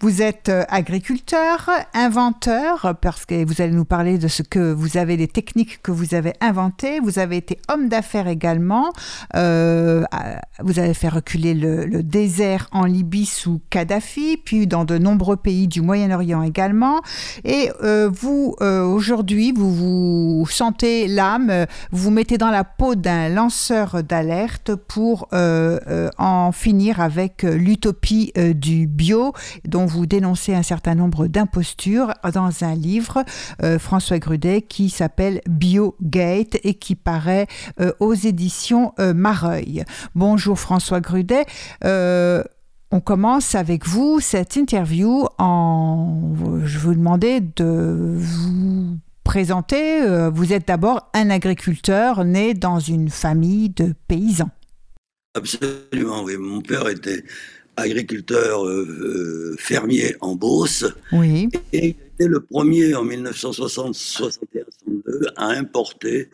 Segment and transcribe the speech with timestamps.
[0.00, 4.96] Vous êtes euh, agriculteur, inventeur, parce que vous allez nous parler de ce que vous
[4.96, 7.00] avez, les techniques que vous avez inventées.
[7.00, 8.92] Vous avez été homme d'affaires également.
[9.36, 10.04] Euh,
[10.60, 15.68] vous avez fait reculer le, désert en Libye sous Kadhafi, puis dans de nombreux pays
[15.68, 17.00] du Moyen-Orient également.
[17.44, 23.28] Et euh, vous, aujourd'hui, vous vous sentez l'âme, vous vous mettez dans la peau d'un
[23.28, 29.32] lanceur d'alerte pour en finir avec l'utopie du bio
[29.66, 33.24] dont vous dénoncez un certain nombre d'impostures dans un livre,
[33.62, 37.46] euh, François Grudet, qui s'appelle Biogate et qui paraît
[37.80, 39.84] euh, aux éditions euh, Mareuil.
[40.14, 41.46] Bonjour François Grudet.
[41.82, 46.34] on commence avec vous cette interview en...
[46.64, 50.02] Je vous demander de vous présenter.
[50.30, 54.50] Vous êtes d'abord un agriculteur né dans une famille de paysans.
[55.34, 56.36] Absolument, oui.
[56.36, 57.24] Mon père était
[57.76, 60.84] agriculteur euh, euh, fermier en Beauce.
[61.12, 61.48] Oui.
[61.72, 66.28] Et il était le premier en 1960-61-62 à importer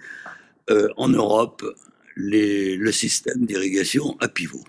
[0.71, 1.65] euh, en Europe
[2.17, 4.65] les, le système d'irrigation à pivot.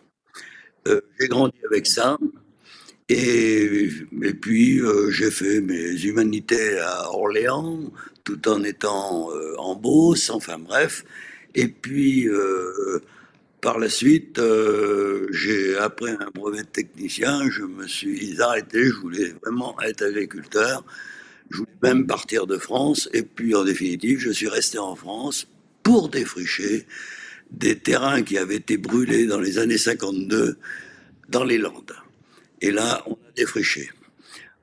[0.85, 2.17] j'ai grandi avec ça.
[3.11, 3.89] Et,
[4.21, 7.91] et puis, j'ai fait mes humanités à Orléans,
[8.23, 11.03] tout en étant en Beauce, enfin bref.
[11.55, 12.29] Et puis,
[13.61, 18.85] par la suite, euh, j'ai après un brevet de technicien, je me suis arrêté.
[18.85, 20.83] Je voulais vraiment être agriculteur.
[21.49, 23.09] Je voulais même partir de France.
[23.13, 25.47] Et puis, en définitive, je suis resté en France
[25.83, 26.85] pour défricher
[27.51, 30.57] des terrains qui avaient été brûlés dans les années 52
[31.29, 31.95] dans les Landes.
[32.61, 33.89] Et là, on a défriché.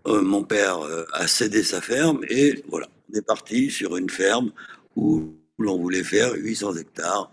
[0.06, 4.10] Euh, mon père euh, a cédé sa ferme et voilà, on est parti sur une
[4.10, 4.52] ferme
[4.94, 7.30] où l'on voulait faire 800 hectares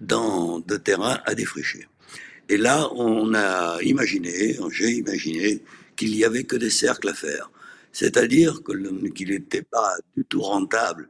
[0.00, 1.86] dans de terrains à défricher.
[2.48, 5.62] Et là, on a imaginé, j'ai imaginé
[5.96, 7.50] qu'il n'y avait que des cercles à faire.
[7.92, 11.08] C'est-à-dire qu'il n'était pas du tout rentable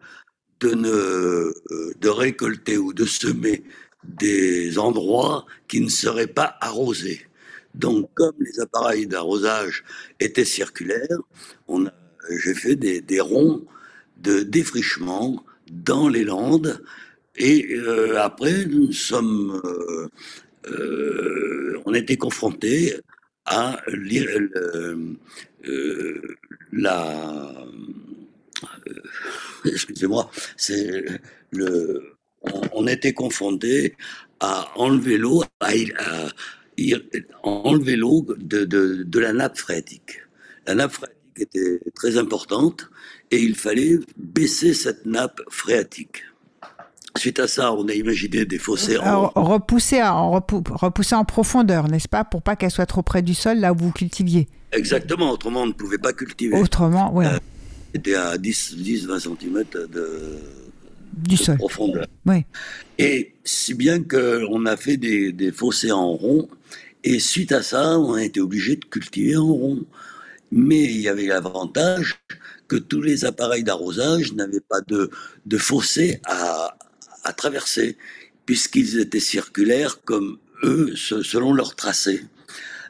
[0.61, 3.65] de, ne, euh, de récolter ou de semer
[4.05, 7.27] des endroits qui ne seraient pas arrosés.
[7.75, 9.83] Donc, comme les appareils d'arrosage
[10.21, 11.19] étaient circulaires,
[12.31, 13.65] j'ai fait des, des ronds
[14.19, 16.83] de défrichement dans les Landes
[17.37, 20.09] et euh, après, nous sommes, euh,
[20.69, 22.95] euh, on était confrontés
[23.45, 23.81] à
[26.73, 27.67] la,
[29.65, 31.05] excusez-moi, c'est
[31.51, 32.17] le,
[32.73, 33.97] on, était confrontés
[34.41, 35.43] à enlever l'eau,
[37.43, 40.21] enlever l'eau de, de, de la nappe phréatique.
[40.67, 42.89] La nappe phréatique était très importante
[43.31, 46.23] et il fallait baisser cette nappe phréatique.
[47.17, 49.29] Suite à ça, on a imaginé des fossés en...
[49.35, 53.59] Repousser, en, repousser en profondeur, n'est-ce pas Pour pas qu'elle soit trop près du sol,
[53.59, 54.49] là où vous cultiviez.
[54.73, 56.57] Exactement, autrement on ne pouvait pas cultiver.
[56.57, 57.27] Autrement, oui.
[57.27, 57.39] Euh,
[57.95, 60.39] C'était à 10-20 cm de,
[61.13, 61.57] du sol.
[61.57, 62.07] profondeur.
[62.27, 62.45] Oui.
[62.99, 66.49] Et si bien qu'on a fait des, des fossés en rond,
[67.05, 69.85] et suite à ça, on a été obligé de cultiver en rond.
[70.51, 72.21] Mais il y avait l'avantage
[72.67, 75.11] que tous les appareils d'arrosage n'avaient pas de,
[75.47, 76.75] de fossé à,
[77.25, 77.97] à traverser,
[78.47, 82.23] puisqu'ils étaient circulaires comme eux, selon leur tracé.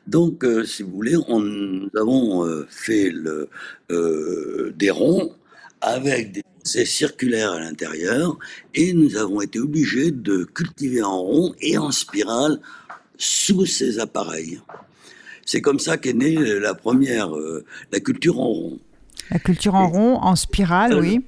[0.06, 3.48] Donc, euh, si vous voulez, on, nous avons euh, fait le,
[3.90, 5.32] euh, des ronds
[5.80, 6.42] avec des
[6.84, 8.38] circulaires à l'intérieur
[8.74, 12.60] et nous avons été obligés de cultiver en rond et en spirale
[13.16, 14.60] sous ces appareils.
[15.46, 17.30] C'est comme ça qu'est née la première,
[17.92, 18.78] la culture en rond.
[19.30, 21.22] La culture en rond, en spirale, oui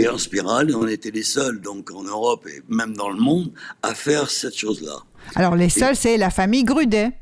[0.00, 0.74] et en spirale.
[0.74, 3.52] on était les seuls, donc en Europe et même dans le monde,
[3.82, 4.98] à faire cette chose-là.
[5.34, 7.12] Alors les seuls, c'est la famille Grudet.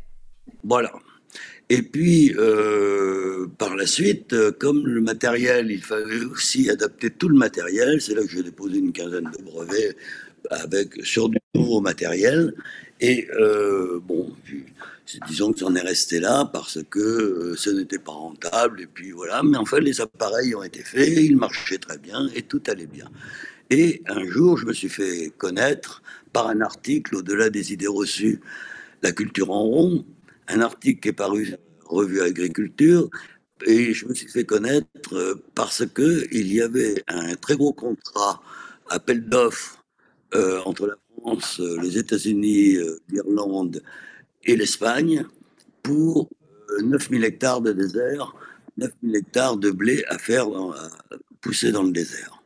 [0.65, 0.93] Voilà.
[1.71, 7.29] Et puis, euh, par la suite, euh, comme le matériel, il fallait aussi adapter tout
[7.29, 8.01] le matériel.
[8.01, 9.95] C'est là que j'ai déposé une quinzaine de brevets
[10.51, 12.55] avec, sur du nouveau matériel.
[13.01, 14.33] Et euh, bon,
[15.27, 18.81] disons que j'en ai resté là parce que euh, ce n'était pas rentable.
[18.81, 22.43] Et puis voilà, mais enfin, les appareils ont été faits, ils marchaient très bien et
[22.43, 23.09] tout allait bien.
[23.71, 26.03] Et un jour, je me suis fait connaître
[26.33, 28.41] par un article au-delà des idées reçues,
[29.03, 30.07] La culture en rond,
[30.49, 33.09] un article qui est paru Revue Agriculture,
[33.67, 37.73] et je me suis fait connaître euh, parce que il y avait un très gros
[37.73, 38.43] contrat
[38.91, 39.77] appel d'offres
[40.67, 42.77] entre la France, les États-Unis,
[43.09, 43.83] l'Irlande
[44.49, 45.25] et l'Espagne
[45.83, 46.29] pour
[46.83, 48.35] 9000 hectares de désert,
[48.77, 50.47] 9000 hectares de blé à faire
[51.41, 52.43] pousser dans le désert.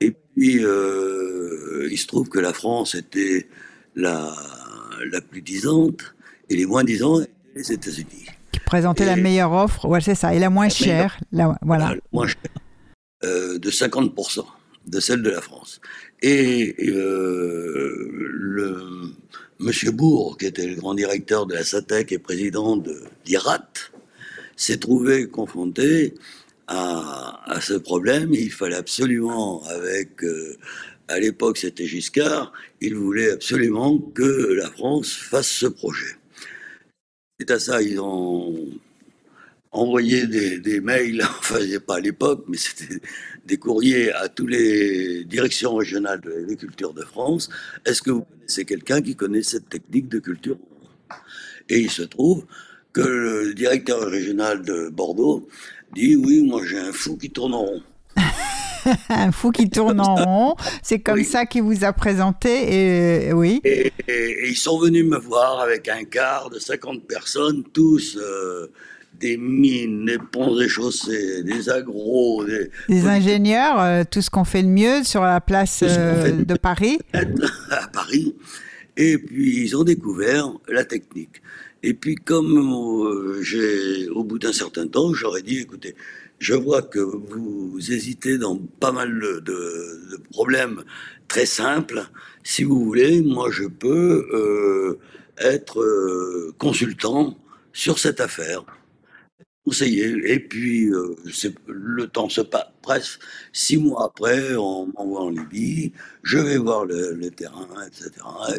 [0.00, 3.48] Et puis, il se trouve que la France était
[3.94, 4.34] la,
[5.10, 6.14] la plus disante
[6.48, 8.26] et les moins disants étaient les États-Unis.
[8.52, 11.18] Qui présentaient la meilleure offre, ouais, c'est ça, et la moins chère.
[11.32, 11.94] La, voilà.
[12.12, 12.36] moins chère,
[13.24, 14.44] euh, de 50%
[14.86, 15.80] de celle de la France.
[16.22, 19.12] Et euh, le
[19.60, 23.68] Monsieur Bourg, qui était le grand directeur de la SATEC et président de l'IRAT,
[24.56, 26.14] s'est trouvé confronté
[26.66, 28.32] à, ce problème.
[28.32, 30.56] Il fallait absolument, avec euh,
[31.08, 36.16] à l'époque c'était Giscard, il voulait absolument que la France fasse ce projet.
[37.38, 38.66] C'est à ça, ils ont
[39.72, 43.00] envoyé des, mails, enfin pas à l'époque, mais c'était
[43.46, 47.48] des courriers à toutes les directions régionales de l'agriculture de France.
[47.84, 50.56] Est-ce que vous connaissez quelqu'un qui connaît cette technique de culture?
[51.68, 52.44] Et il se trouve
[52.92, 55.48] que le directeur régional de Bordeaux
[55.94, 57.82] dit oui, moi j'ai un fou qui tourne en rond.
[59.08, 60.56] un fou qui tourne en rond.
[60.82, 63.28] C'est comme ça qu'il vous a présenté.
[63.28, 63.60] Et, oui.
[63.64, 63.92] Et,
[64.48, 68.72] ils sont venus me voir avec un quart de 50 personnes, tous euh,
[69.18, 72.44] des mines, des ponts et chaussées, des agros,
[72.88, 76.98] des, ingénieurs, euh, tout ce qu'on fait de mieux sur la place euh, de Paris.
[77.70, 78.34] À Paris.
[78.96, 81.42] Et puis ils ont découvert la technique.
[81.82, 85.94] Et puis comme j'ai, au bout d'un certain temps, j'aurais dit, écoutez,
[86.40, 90.82] je vois que vous hésitez dans pas mal de, problèmes
[91.28, 92.02] très simples.
[92.42, 94.98] Si vous voulez, moi, je peux euh,
[95.38, 97.38] être euh, consultant
[97.72, 98.64] sur cette affaire,
[99.64, 100.14] conseiller.
[100.24, 101.16] Et puis, euh,
[101.66, 102.66] le temps se passe.
[102.82, 103.20] Presque
[103.52, 105.92] six mois après, on m'envoie en Libye,
[106.22, 108.10] je vais voir le, terrain, etc.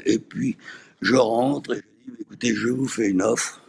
[0.06, 0.57] Et puis,
[1.01, 3.62] je rentre et je dis, écoutez, je vous fais une offre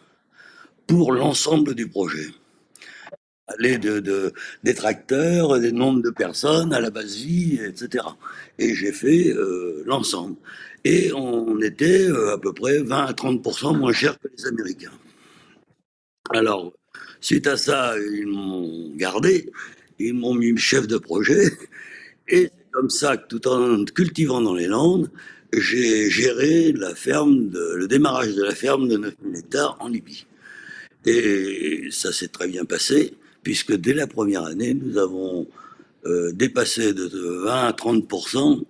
[0.86, 2.28] pour l'ensemble du projet
[3.48, 4.32] aller de,
[4.62, 8.04] des tracteurs, des nombres de personnes à la base vie, etc.
[8.58, 10.36] Et j'ai fait euh, l'ensemble.
[10.84, 14.92] Et on était euh, à peu près 20 à 30% moins cher que les Américains.
[16.30, 16.72] Alors,
[17.22, 19.50] suite à ça, ils m'ont gardé,
[19.98, 21.50] ils m'ont mis chef de projet.
[22.28, 25.10] Et c'est comme ça que tout en cultivant dans les Landes,
[25.52, 30.26] j'ai géré la ferme le démarrage de la ferme de 9000 hectares en Libye.
[31.06, 35.46] Et ça s'est très bien passé puisque dès la première année, nous avons
[36.06, 37.06] euh, dépassé de
[37.44, 38.62] 20 à 30%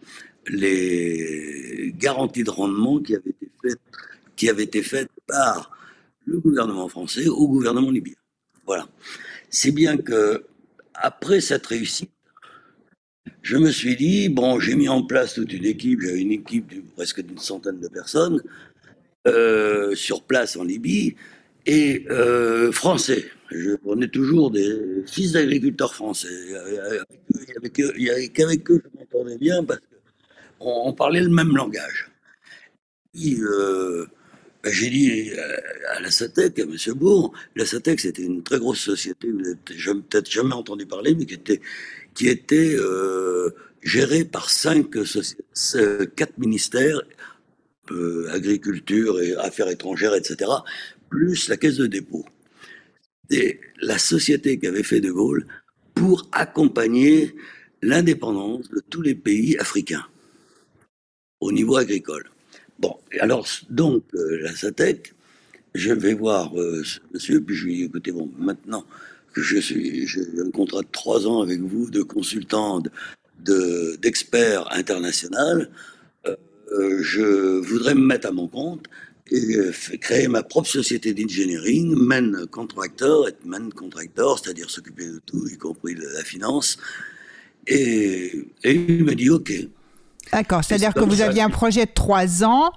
[0.48, 3.80] les garanties de rendement qui avaient été faites,
[4.36, 5.70] qui avaient été faites par
[6.24, 8.14] le gouvernement français au gouvernement libyen.
[8.66, 8.86] Voilà.
[9.50, 10.44] C'est bien que
[10.94, 12.10] après cette réussite,
[13.42, 16.00] je me suis dit bon, j'ai mis en place toute une équipe.
[16.00, 18.40] J'avais une équipe de presque d'une centaine de personnes
[19.26, 21.16] euh, sur place en Libye
[21.66, 23.24] et euh, français.
[23.50, 26.28] Je prenais toujours des fils d'agriculteurs français.
[27.98, 29.80] N'y avait qu'avec eux je m'entendais bien parce
[30.58, 32.10] qu'on on parlait le même langage.
[33.16, 34.06] Euh,
[34.64, 35.30] j'ai dit
[35.90, 36.76] à la SATEC, à M.
[36.94, 41.26] Bourg, la SATEC c'était une très grosse société, vous n'avez peut-être jamais entendu parler, mais
[41.26, 41.60] qui était,
[42.14, 43.50] qui était euh,
[43.82, 44.90] gérée par cinq,
[46.16, 47.02] quatre ministères,
[47.90, 50.50] euh, agriculture et affaires étrangères, etc.,
[51.10, 52.24] plus la caisse de dépôt.
[53.28, 55.46] C'est la société qu'avait fait De Gaulle
[55.94, 57.34] pour accompagner
[57.82, 60.06] l'indépendance de tous les pays africains
[61.40, 62.31] au niveau agricole.
[62.82, 65.14] Bon, alors, donc, euh, la SATEC,
[65.74, 66.82] je vais voir euh,
[67.14, 68.84] monsieur, puis je lui dis, écoutez, bon, maintenant
[69.32, 72.82] que je suis, j'ai un contrat de trois ans avec vous, de consultant,
[73.38, 75.70] de, d'expert international,
[76.72, 78.86] euh, je voudrais me mettre à mon compte
[79.30, 85.20] et euh, créer ma propre société d'engineering, main contractor, être main contractor, c'est-à-dire s'occuper de
[85.24, 86.78] tout, y compris de la finance.
[87.66, 89.52] Et, il me dit OK.
[90.32, 92.72] D'accord, c'est-à-dire que vous aviez un projet de trois ans.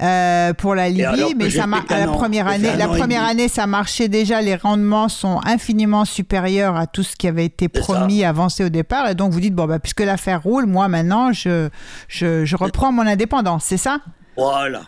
[0.00, 4.06] Euh, pour la Libye, mais ça à la première année, la première année, ça marchait
[4.06, 4.40] déjà.
[4.40, 9.08] Les rendements sont infiniment supérieurs à tout ce qui avait été promis, avancé au départ.
[9.08, 11.68] Et donc vous dites bon, bah, puisque l'affaire roule, moi maintenant, je,
[12.06, 13.98] je, je reprends mon indépendance, c'est ça?
[14.36, 14.82] Voilà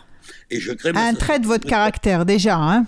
[0.51, 2.85] et je crée Un trait de votre caractère déjà, hein?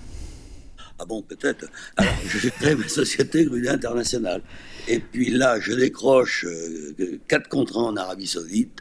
[1.00, 1.66] Ah bon, peut-être.
[1.98, 4.42] Alors, je crée ma société Grudet Internationale.
[4.88, 8.80] Et puis là, je décroche euh, quatre contrats en Arabie Saoudite,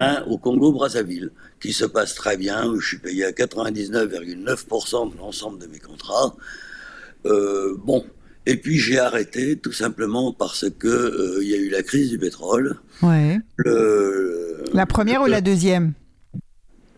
[0.00, 5.18] un au Congo-Brazzaville, qui se passe très bien, où je suis payé à 99,9% de
[5.18, 6.34] l'ensemble de mes contrats.
[7.26, 8.04] Euh, bon,
[8.46, 12.08] Et puis j'ai arrêté tout simplement parce que euh, il y a eu la crise
[12.10, 12.76] du pétrole.
[13.02, 13.38] Ouais.
[13.56, 15.92] Le, La première ou la deuxième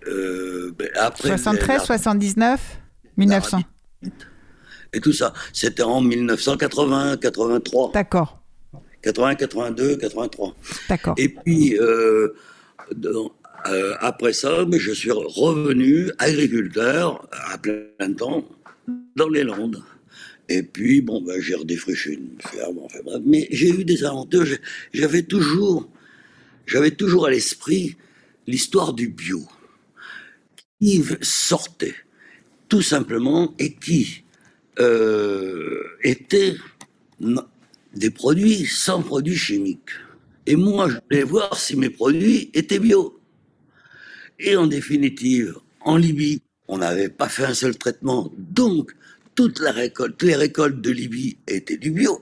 [0.06, 2.78] ben, après 73, la- 79,
[3.16, 3.60] 1900.
[4.92, 5.32] Et tout ça.
[5.52, 8.42] C'était en 1980, 83, D'accord,
[9.02, 10.54] 80, 82, 83.
[10.88, 11.14] d'accord.
[11.18, 12.28] Et puis, euh,
[12.94, 13.32] dans-
[13.68, 18.44] euh, après ça, mais je suis revenu agriculteur à plein temps
[19.16, 19.82] dans les Landes.
[20.48, 23.20] Et puis, bon, ben, j'ai redéfriché une ferme, enfin bref.
[23.24, 24.44] Mais j'ai eu des aventures.
[24.92, 25.88] J'avais toujours,
[26.66, 27.96] j'avais toujours à l'esprit
[28.46, 29.40] l'histoire du bio
[30.80, 31.94] qui sortait
[32.68, 34.21] tout simplement et qui
[34.78, 36.56] euh, était
[37.20, 37.44] non,
[37.94, 39.90] des produits sans produits chimiques.
[40.46, 43.20] Et moi, je voulais voir si mes produits étaient bio.
[44.38, 48.32] Et en définitive, en Libye, on n'avait pas fait un seul traitement.
[48.36, 48.92] Donc,
[49.34, 52.20] toute la récolte, toutes les récoltes de Libye étaient du bio.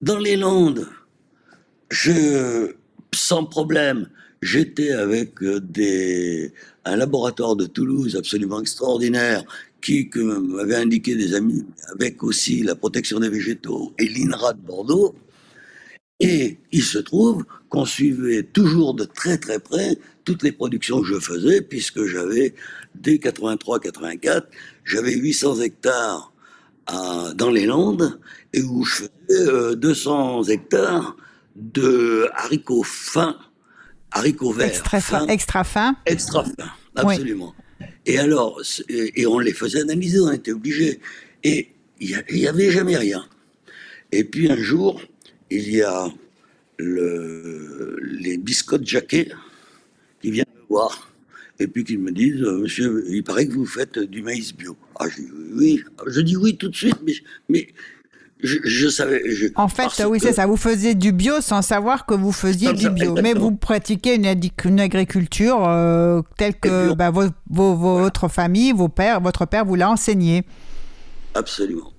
[0.00, 0.86] Dans les Landes,
[1.90, 2.74] je,
[3.12, 4.08] sans problème,
[4.42, 6.52] j'étais avec euh, des,
[6.84, 9.44] un laboratoire de Toulouse absolument extraordinaire
[9.80, 14.60] qui que m'avaient indiqué des amis, avec aussi la protection des végétaux et l'INRA de
[14.60, 15.14] Bordeaux.
[16.20, 21.06] Et il se trouve qu'on suivait toujours de très très près toutes les productions que
[21.06, 22.54] je faisais, puisque j'avais,
[22.96, 24.42] dès 83-84,
[24.84, 26.32] j'avais 800 hectares
[26.86, 28.18] à- dans les Landes,
[28.52, 29.10] et où je faisais
[29.48, 31.16] euh, 200 hectares
[31.54, 33.36] de haricots fins,
[34.10, 35.18] haricots verts, Extra fin.
[35.20, 35.96] fins, Extra fin.
[36.06, 37.54] extra fins, absolument.
[38.08, 40.98] Et alors, et on les faisait analyser, on était obligés.
[41.44, 41.68] Et
[42.00, 43.24] il n'y avait jamais rien.
[44.12, 45.02] Et puis un jour,
[45.50, 46.08] il y a
[46.78, 49.30] le, les biscottes Jacquet
[50.22, 51.12] qui viennent me voir.
[51.60, 54.74] Et puis qui me disent, euh, monsieur, il paraît que vous faites du maïs bio.
[54.98, 55.84] Ah, je dis oui.
[56.06, 56.96] Je dis oui tout de suite,
[57.50, 57.68] mais
[58.42, 59.22] je, je savais.
[59.30, 60.46] je- En fait, oui, c'est ça.
[60.46, 63.14] Vous faisiez du bio sans savoir que vous faisiez du bio.
[63.22, 69.20] Mais vous pratiquez une, agriculture euh, telle que bah, vos- vos- votre famille, vos pères,
[69.20, 70.44] votre père vous l'a enseigné.
[71.34, 71.92] Absolument.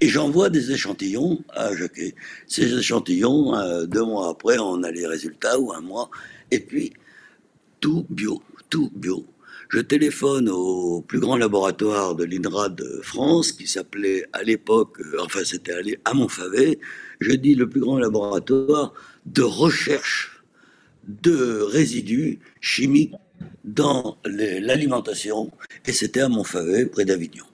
[0.00, 2.14] Et j'envoie des échantillons à Jacquet.
[2.46, 6.08] Ces échantillons, euh, deux mois après, on a les résultats, ou un mois.
[6.50, 6.92] Et puis,
[7.80, 9.26] tout bio, tout bio.
[9.68, 15.18] Je téléphone au plus grand laboratoire de l'INRA de France, qui s'appelait à l'époque, euh,
[15.22, 15.74] enfin c'était
[16.06, 16.78] à Montfavet,
[17.20, 18.94] je dis le plus grand laboratoire
[19.26, 20.42] de recherche
[21.06, 23.14] de résidus chimiques
[23.64, 25.50] dans l'alimentation,
[25.86, 27.44] et c'était à Montfavet, près d'Avignon.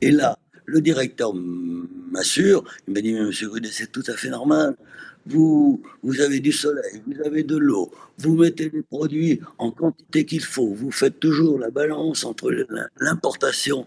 [0.00, 4.30] Et là, le directeur m'assure, il m'a dit, mais monsieur Goudet, c'est tout à fait
[4.30, 4.76] normal.
[5.26, 10.24] Vous, vous avez du soleil, vous avez de l'eau, vous mettez les produits en quantité
[10.26, 13.86] qu'il faut, vous faites toujours la balance entre l'im- l'importation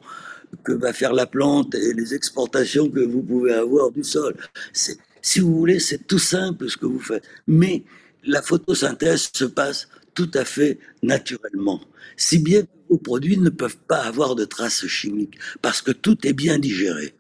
[0.64, 4.36] que va faire la plante et les exportations que vous pouvez avoir du sol.
[4.74, 7.24] Si vous voulez, c'est tout simple ce que vous faites.
[7.48, 7.84] Mais
[8.24, 11.82] la photosynthèse se passe tout à fait naturellement.
[12.16, 16.26] Si bien que vos produits ne peuvent pas avoir de traces chimiques, parce que tout
[16.26, 17.14] est bien digéré.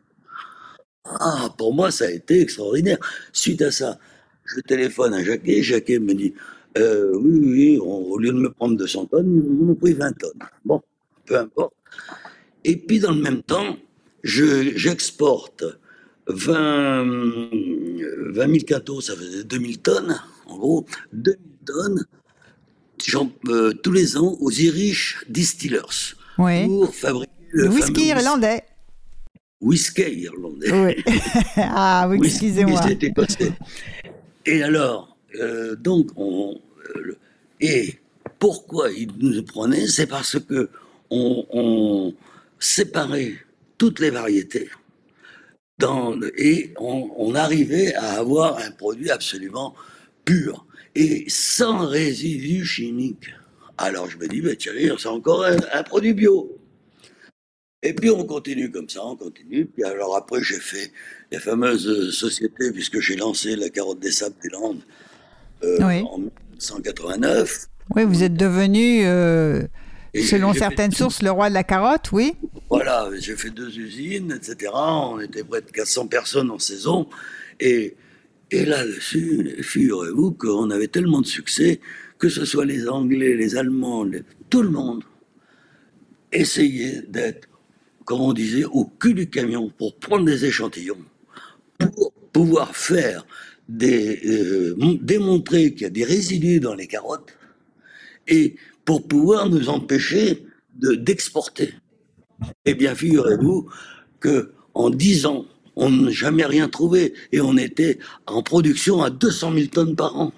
[1.05, 2.97] Ah, pour moi, ça a été extraordinaire.
[3.31, 4.00] Suite à ça,
[4.45, 5.62] je téléphone à Jacquet.
[5.63, 6.33] Jacquet me dit
[6.77, 10.12] euh, Oui, oui, on- au lieu de me prendre 200 tonnes, ils m'ont pris 20
[10.13, 10.39] tonnes.
[10.65, 10.81] Bon,
[11.25, 11.74] peu importe.
[12.63, 13.77] Et puis, dans le même temps,
[14.24, 15.63] je- j'exporte
[16.27, 22.05] 20, euh, 20 000 cadeaux, ça faisait 2000 tonnes, en gros, 2000 tonnes
[23.50, 26.65] euh, tous les ans aux Irish Distillers Oui.
[26.65, 28.63] pour fabriquer le, whisky irlandais.
[29.62, 30.71] Whisky irlandais.
[30.71, 31.03] Oui.
[31.57, 32.81] ah oui, excusez-moi.
[32.83, 33.51] c'est écossais.
[34.45, 36.59] Et alors, euh, donc, on,
[36.95, 37.17] euh,
[37.59, 37.95] et
[38.39, 39.88] pourquoi ils nous prenaient?
[39.88, 40.69] C'est parce que
[41.09, 42.13] on, on
[42.59, 43.33] séparait
[43.77, 44.69] toutes les variétés
[45.77, 49.75] dans et on, on arrivait à avoir un produit absolument
[50.24, 53.29] pur et sans résidus chimiques.
[53.77, 56.55] Alors je me dis, ben, tiens, c'est encore un, un produit bio.
[57.86, 59.65] Et puis on continue comme ça, on continue.
[59.65, 60.92] Puis alors après, j'ai fait
[61.32, 64.82] les fameuses euh, sociétés, puisque j'ai lancé la carotte des sables des Landes
[65.63, 66.01] euh, Oui.
[66.10, 67.68] en 1989.
[67.96, 69.62] Oui, vous êtes devenu, euh,
[70.15, 72.34] selon fait certaines sources, le roi de la carotte, oui
[72.70, 74.72] Voilà, j'ai fait deux usines, etc.
[74.74, 77.08] On était près de 400 personnes en saison.
[77.60, 77.96] Et,
[78.50, 81.80] et là-dessus, figurez-vous qu'on avait tellement de succès,
[82.18, 85.04] que ce soit les Anglais, les Allemands, les- tout le monde
[86.32, 87.48] essayait d'être,
[88.05, 91.03] comme on disait, au cul du camion pour prendre des échantillons,
[91.79, 93.25] pour pouvoir faire
[93.67, 97.33] des, euh, mon- démontrer qu'il y a des résidus dans les carottes
[98.27, 100.45] et pour pouvoir nous empêcher
[100.75, 101.74] de- d'exporter.
[102.65, 103.67] Eh bien, figurez-vous
[104.19, 105.45] que en dix ans,
[105.75, 107.13] on n'a jamais rien trouvé.
[107.31, 107.97] Et on était
[108.27, 110.33] en production à 200 000 tonnes par an.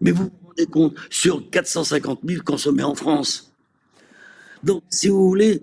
[0.00, 3.52] Mais vous vous rendez compte, sur 450 000 consommés en France.
[4.62, 5.62] Donc, si vous voulez,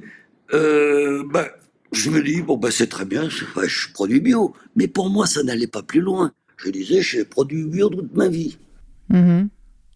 [0.53, 1.47] euh, bah,
[1.91, 4.53] je me dis, bon, bah, c'est très bien, je, je produis bio.
[4.75, 6.31] Mais pour moi, ça n'allait pas plus loin.
[6.57, 8.57] Je disais, j'ai produit bio toute ma vie.
[9.09, 9.49] Mhm.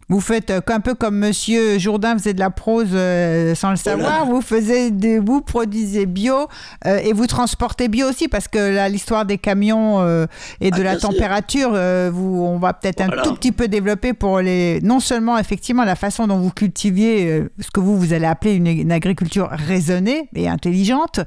[0.09, 3.75] Vous faites euh, un peu comme Monsieur Jourdain faisait de la prose euh, sans le
[3.75, 4.25] savoir.
[4.25, 6.47] Vous faisiez, vous produisez bio
[6.87, 10.25] euh, et vous transportez bio aussi parce que là, l'histoire des camions euh,
[10.61, 14.13] et de Ah, la température, euh, vous, on va peut-être un tout petit peu développer
[14.13, 18.13] pour les, non seulement effectivement la façon dont vous cultiviez euh, ce que vous vous
[18.13, 21.19] allez appeler une, une agriculture raisonnée et intelligente.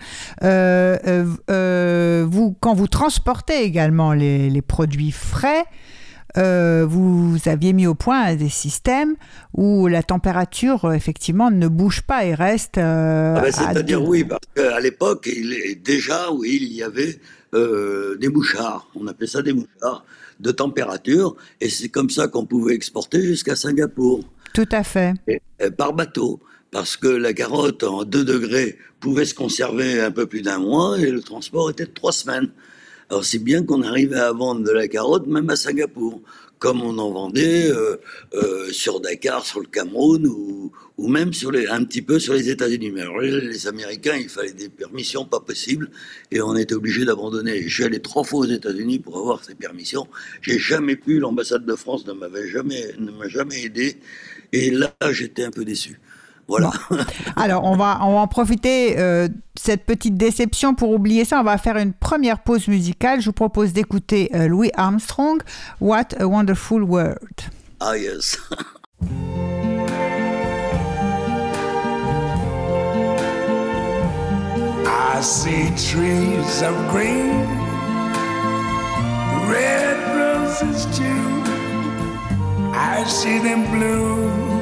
[0.43, 5.65] Euh, euh, euh, vous, quand vous transportez également les, les produits frais.
[6.39, 9.15] Euh, vous aviez mis au point des systèmes
[9.55, 12.79] où la température, euh, effectivement, ne bouge pas et reste.
[12.79, 15.29] euh, Ah ben, C'est-à-dire deux- oui, parce qu'à l'époque,
[15.85, 17.19] déjà, oui, il y avait
[17.55, 18.89] euh, des mouchards.
[18.95, 20.05] On appelait ça des mouchards
[20.41, 24.21] de température, et c'est comme ça qu'on pouvait exporter jusqu'à Singapour
[24.55, 25.13] Tout à fait.
[25.29, 26.41] et- et par bateau.
[26.71, 30.99] Parce que la carotte en 2 degrés pouvait se conserver un peu plus d'un mois
[30.99, 32.49] et le transport était de 3 semaines.
[33.13, 36.23] Alors c'est bien qu'on arrivait à vendre de la carotte même à Singapour,
[36.59, 37.99] comme on en vendait euh,
[38.33, 40.73] euh, sur Dakar, sur le Cameroun ou,
[41.09, 42.91] même sur un petit peu sur les États-Unis.
[42.91, 43.03] Mais
[43.43, 45.91] les Américains, il fallait des permissions pas possibles
[46.31, 47.61] et on était obligé d'abandonner.
[47.61, 50.09] Je suis allé trois fois aux États-Unis pour avoir ces permissions.
[50.41, 53.99] J'ai jamais pu, l'ambassade de France ne m'avait jamais, ne m'a jamais aidé.
[54.55, 56.01] Et là, j'étais un peu déçu.
[56.53, 56.71] Voilà.
[57.37, 59.27] Alors, on va, on va en profiter euh,
[59.59, 61.41] cette petite déception pour oublier ça.
[61.41, 63.23] On va faire une première pause musicale.
[63.23, 65.41] Je vous propose d'écouter euh, Louis Armstrong,
[65.81, 67.17] What a Wonderful World.
[67.81, 68.37] Ah yes.
[74.85, 77.47] I see trees of green,
[79.49, 81.43] red roses too.
[82.75, 84.62] I see them bloom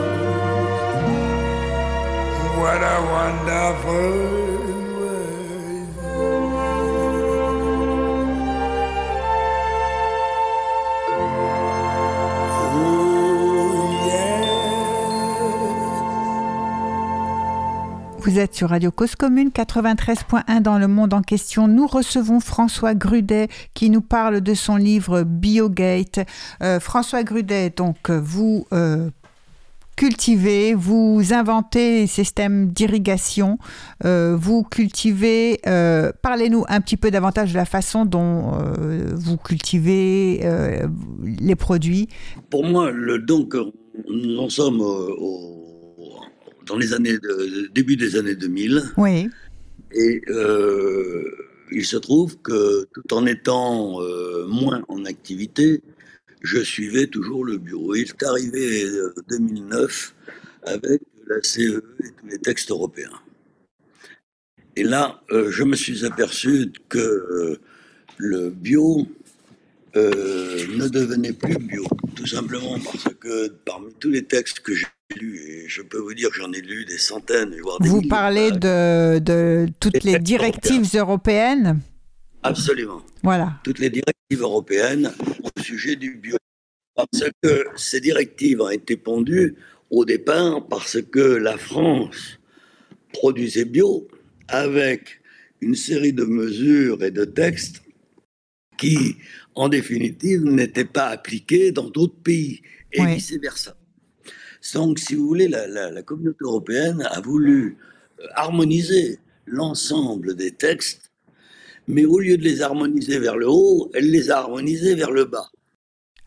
[18.23, 21.67] Vous êtes sur Radio Cause Commune 93.1 dans le monde en question.
[21.67, 26.19] Nous recevons François Grudet qui nous parle de son livre Biogate.
[26.61, 29.09] Euh, François Grudet, donc euh, vous euh,
[29.95, 33.57] cultivez, vous inventez des systèmes d'irrigation,
[34.05, 35.59] euh, vous cultivez.
[35.67, 40.41] euh, Parlez-nous un petit peu davantage de la façon dont euh, vous cultivez
[41.39, 42.07] les produits.
[42.49, 43.55] Pour moi, le, donc,
[44.09, 45.57] nous en sommes au- au-
[46.65, 48.81] dans les années de, début des années 2000.
[48.97, 49.29] Oui.
[49.93, 50.21] Et
[51.73, 53.99] il se trouve que tout en étant
[54.47, 55.81] moins en activité,
[56.41, 57.95] je suivais toujours le bio.
[57.95, 60.15] Il est arrivé euh, 2009
[60.63, 63.19] avec la CE et tous les textes européens.
[64.75, 67.59] Et là, euh, je me suis aperçu que euh,
[68.17, 69.07] le bio
[69.95, 71.83] euh, ne devenait plus bio.
[72.15, 74.87] Tout simplement parce que parmi tous les textes que j'ai
[75.19, 77.97] lus, et je peux vous dire que j'en ai lu des centaines, voire des Vous
[77.97, 81.81] milliers parlez de, de toutes les directives européennes?
[82.43, 83.01] Absolument.
[83.23, 83.59] Voilà.
[83.63, 85.11] Toutes les directives européennes
[85.43, 86.37] au sujet du bio.
[86.95, 89.55] Parce que ces directives ont été pondues
[89.89, 92.39] au départ parce que la France
[93.13, 94.07] produisait bio
[94.47, 95.21] avec
[95.61, 97.81] une série de mesures et de textes
[98.77, 99.17] qui,
[99.55, 103.15] en définitive, n'étaient pas appliqués dans d'autres pays et Oui.
[103.15, 103.75] vice-versa.
[104.73, 107.77] Donc, si vous voulez, la, la- la communauté européenne a voulu
[108.19, 111.10] euh, harmoniser l'ensemble des textes,
[111.91, 115.25] mais au lieu de les harmoniser vers le haut, elle les a harmonisés vers le
[115.25, 115.51] bas.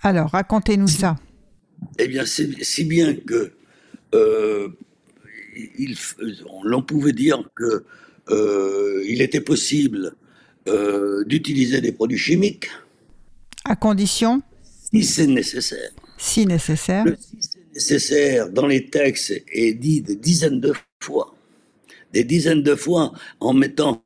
[0.03, 1.17] Alors, racontez-nous ça.
[1.99, 3.53] Eh bien, si bien que
[4.15, 4.69] euh,
[5.79, 5.97] il,
[6.51, 7.85] on l'on pouvait dire que
[8.31, 10.15] euh, il était possible
[10.69, 12.69] euh, d'utiliser des produits chimiques
[13.65, 14.43] À condition,
[14.91, 15.91] si c'est nécessaire.
[16.19, 17.05] si nécessaire.
[17.05, 20.73] Le si c'est nécessaire dans les textes est dit des dizaines de
[21.03, 21.35] fois,
[22.13, 24.04] des dizaines de fois en mettant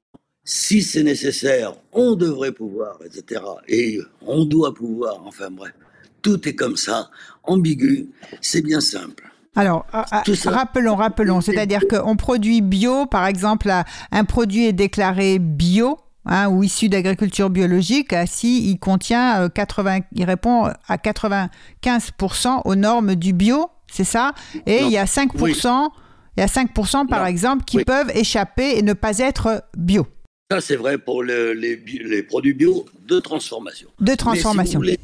[0.50, 3.42] si c'est nécessaire, on devrait pouvoir, etc.
[3.68, 5.74] Et on doit pouvoir, enfin bref,
[6.22, 7.10] tout est comme ça,
[7.42, 8.08] ambigu,
[8.40, 9.24] c'est bien simple.
[9.54, 11.42] Alors, ah, ah, rappelons, rappelons.
[11.42, 13.70] C'est-à-dire qu'on produit bio, par exemple,
[14.10, 15.98] un- produit est déclaré bio.
[16.30, 22.74] hein, ou issu d'agriculture biologique, si il contient euh, 80, il répond à 95% aux
[22.74, 24.32] normes du bio, c'est ça?
[24.66, 24.86] Et Non.
[24.88, 25.88] il y a 5%,
[26.36, 27.26] il y a 5% par Non.
[27.26, 27.84] exemple qui Oui.
[27.84, 30.06] peuvent échapper et ne pas être bio,
[30.50, 31.76] Ça, c'est vrai pour le- les,
[32.22, 33.90] produits bio de transformation.
[34.00, 34.80] de si transformation.
[34.80, 34.98] voulez,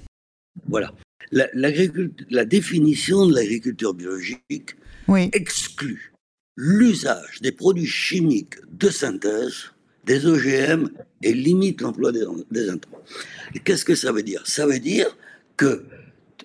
[0.68, 0.90] voilà.
[1.32, 1.46] La,
[2.30, 4.76] la définition de l'agriculture biologique
[5.08, 6.12] Oui, exclut
[6.56, 9.70] l'usage des produits chimiques de synthèse,
[10.06, 10.88] des OGM,
[11.22, 13.02] et limite l'emploi des, des intrants.
[13.64, 14.42] Qu'est-ce que ça veut dire?
[14.46, 15.14] Ça veut dire
[15.58, 15.84] que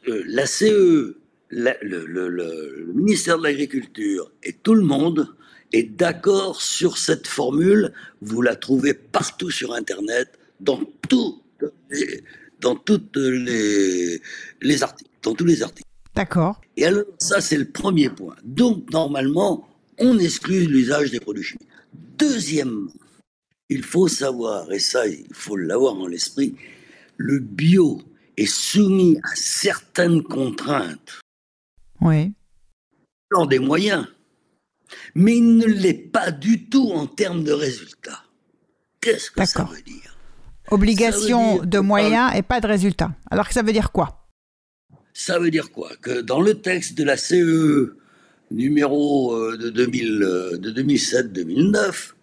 [0.09, 1.15] euh, la CE,
[1.51, 5.33] la- le, le- le- le ministère de l'Agriculture et tout le monde
[5.73, 7.93] est d'accord sur cette formule.
[8.21, 11.41] Vous la trouvez partout sur Internet, dans tout
[11.89, 12.23] les,
[12.59, 14.21] dans toutes les,
[14.61, 15.87] les articles, dans tous les articles.
[16.15, 16.61] d'accord.
[16.77, 18.35] Et alors, ça, c'est le premier point.
[18.43, 21.67] Donc, normalement, on exclut l'usage des produits chimiques.
[22.17, 22.91] Deuxièmement,
[23.69, 26.55] il faut savoir, et ça, il faut l'avoir en l'esprit,
[27.17, 28.01] le bio
[28.37, 31.19] est soumis à certaines contraintes
[32.01, 32.33] Oui,
[33.29, 34.07] plan des moyens,
[35.15, 38.23] mais il ne l'est pas du tout en termes de résultats.
[39.01, 40.15] Qu'est-ce que ça veut dire?
[40.71, 43.11] Obligation dire de moyens et pas de résultats.
[43.31, 44.27] Alors que ça veut dire quoi?
[45.13, 45.91] Ça veut dire quoi?
[46.01, 47.95] Que dans le texte de la CE
[48.51, 52.13] numéro euh, de, 2000, euh, de 2007-2009,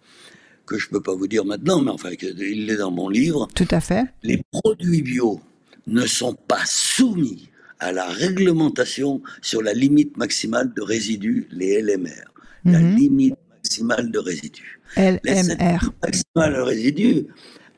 [0.65, 3.47] que je ne peux pas vous dire maintenant, mais enfin, il est dans mon livre,
[3.55, 4.05] Tout à fait.
[4.23, 5.41] les produits bio
[5.87, 7.49] ne sont pas soumis
[7.79, 12.25] à la réglementation sur la limite maximale de résidus, les LMR.
[12.67, 12.95] La Mhm.
[12.97, 14.79] limite maximale de résidus.
[14.97, 15.79] La LMR.
[15.79, 17.25] limite maximale de résidus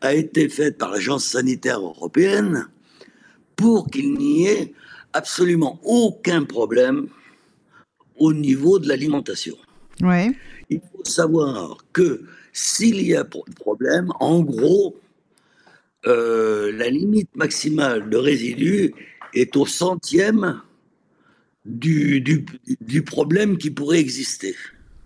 [0.02, 2.67] a été faite par l'Agence sanitaire européenne
[3.56, 4.73] pour qu'il n'y ait
[5.13, 7.08] absolument aucun problème
[8.17, 9.58] au niveau de l'alimentation.
[10.69, 14.95] Il faut savoir que s'il y a pro- problème, en gros,
[16.08, 18.93] euh, la limite maximale de résidus
[19.34, 20.62] est au centième
[21.65, 22.45] du, du,
[22.82, 24.56] du problème qui pourrait exister.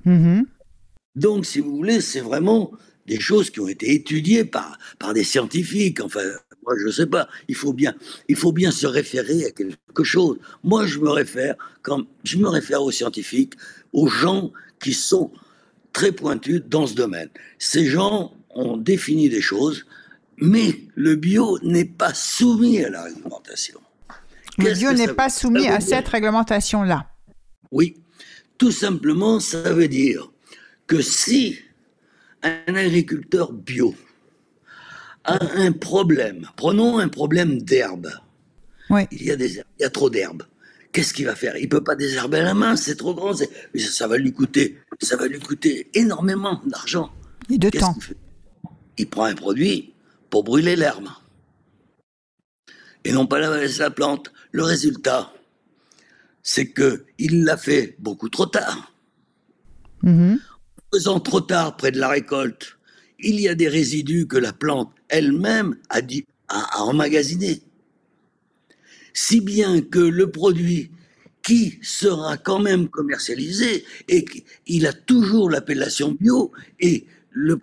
[0.06, 0.46] Mhm.
[1.16, 2.72] Donc, si vous voulez, c'est vraiment
[3.06, 6.00] des choses qui ont été étudiées par, par des scientifiques.
[6.00, 6.22] Enfin,
[6.66, 7.28] moi, je ne sais pas.
[7.48, 7.94] Il faut, bien,
[8.28, 10.40] il faut bien se référer à quelque chose.
[10.64, 13.54] Moi, je me réfère, quand, je me réfère aux scientifiques,
[13.92, 15.32] aux gens qui sont
[15.92, 17.30] très pointus dans ce domaine.
[17.60, 19.86] Ces gens ont défini des choses,
[20.38, 23.80] mais le bio n'est pas soumis à la réglementation.
[24.58, 27.08] le bio n'est pas soumis à cette réglementation-là.
[27.72, 28.03] Oui,
[28.58, 30.32] tout simplement, ça veut dire
[30.88, 31.60] que si
[32.42, 33.96] un agriculteur bio
[35.24, 38.12] a un problème, prenons un problème d'herbe,
[39.12, 40.44] il y a, des, herbes, il y a trop d'herbe.
[40.92, 41.58] Qu'est-ce qu'il va faire?
[41.58, 44.78] Il peut pas désherber à la main, c'est trop grand, ça, ça va lui coûter,
[45.02, 47.12] ça va lui coûter énormément d'argent.
[47.50, 47.96] et de temps.
[48.00, 48.18] fait?
[48.98, 49.94] Il prend un produit
[50.30, 51.08] pour brûler l'herbe
[53.04, 54.32] et non pas la, la plante.
[54.52, 55.34] Le résultat,
[56.44, 58.92] c'est que il l'a fait beaucoup trop tard.
[60.04, 60.38] Mhm.
[60.94, 62.78] faisant trop tard près de la récolte,
[63.18, 67.62] il y a des résidus que la plante elle-même a, dit, a, a emmagasinés.
[69.14, 70.92] Si bien que le produit
[71.42, 77.60] qui sera quand même commercialisé et qu'il a toujours l'appellation bio et le,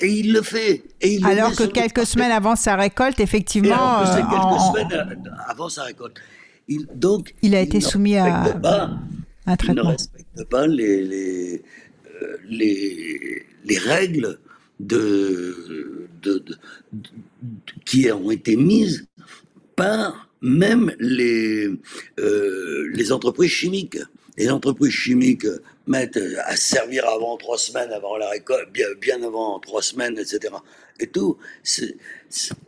[0.00, 0.84] et il le fait.
[1.00, 3.74] Et il Alors que quelques semaines avant sa récolte, effectivement.
[3.74, 6.16] alors que quelques semaines avant sa récolte.
[6.68, 8.44] Il, donc, il a été soumis à
[9.46, 9.82] un traitement.
[9.82, 11.62] Il ne respecte pas les, les,
[12.48, 14.38] les, les règles
[14.80, 16.44] de, de,
[17.84, 19.06] qui ont été mises
[19.76, 21.68] par même les,
[22.18, 23.98] euh, les entreprises chimiques.
[24.36, 25.46] Les entreprises chimiques
[25.86, 30.54] mettent à servir avant trois semaines, avant la récolte, bien, bien avant trois semaines, etc.
[31.00, 31.38] Et tout.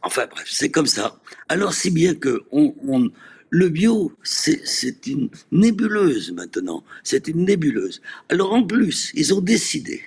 [0.03, 1.21] enfin bref, c'est comme ça.
[1.49, 3.11] Alors si bien que on, on
[3.51, 6.85] le bio, c'est une nébuleuse maintenant.
[7.03, 8.01] C'est une nébuleuse.
[8.29, 10.03] Alors en plus, ils ont décidé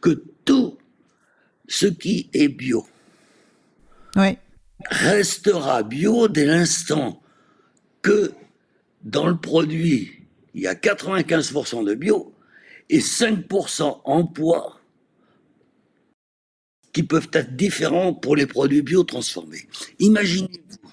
[0.00, 0.78] que tout
[1.66, 2.86] ce qui est bio
[4.90, 7.22] restera bio dès l'instant
[8.02, 8.32] que
[9.02, 10.12] dans le produit,
[10.54, 12.32] il y a 95% de bio
[12.88, 14.80] et 5% en poids
[16.92, 19.68] qui peuvent être différents pour les produits bio transformés.
[19.98, 20.87] Imaginez-vous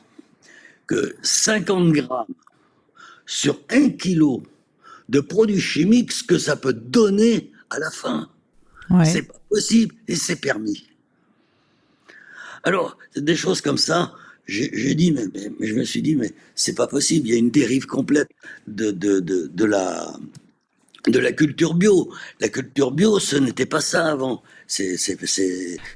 [0.88, 2.34] que 50 grammes
[3.26, 4.43] sur 1 kilo
[5.10, 8.30] de produits chimiques, ce que ça peut donner à la fin.
[9.04, 10.88] C'est pas possible et c'est permis.
[12.63, 14.13] Alors, des choses comme ça,
[14.48, 15.26] j'ai dit, mais,
[15.60, 17.28] je me suis dit, mais c'est pas possible.
[17.28, 18.30] Il y a une dérive complète
[18.67, 20.15] de, de, de, de, la,
[21.08, 22.12] de la culture bio.
[22.39, 24.43] La culture bio, ce n'était pas ça avant.
[24.67, 24.97] C'est,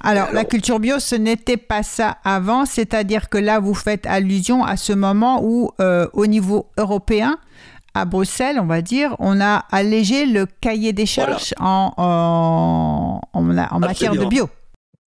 [0.02, 4.64] alors, la culture bio, ce n'était pas ça avant, c'est-à-dire que là, vous faites allusion
[4.64, 7.40] à ce moment où, euh, au niveau européen,
[7.96, 13.80] à Bruxelles, on va dire, on a allégé le cahier des charges en, en, en,
[13.80, 14.50] matière de bio.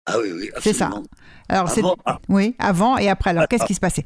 [0.06, 0.90] Ah oui, oui, C'est ça.
[1.48, 2.18] Alors, avant, ah.
[2.28, 3.30] oui, avant et après.
[3.30, 4.04] Alors, qu'est-ce qui se passait?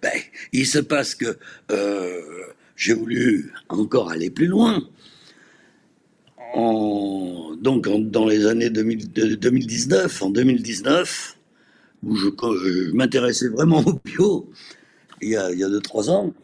[0.00, 0.12] Ben,
[0.52, 1.36] Il se passe que
[1.72, 2.20] euh,
[2.76, 4.80] j'ai voulu encore aller plus loin.
[6.54, 11.36] En, donc, dans les années 2019, en 2019,
[12.02, 14.50] où je, m'intéressais vraiment au bio,
[15.20, 16.34] il y a 2-3 ans,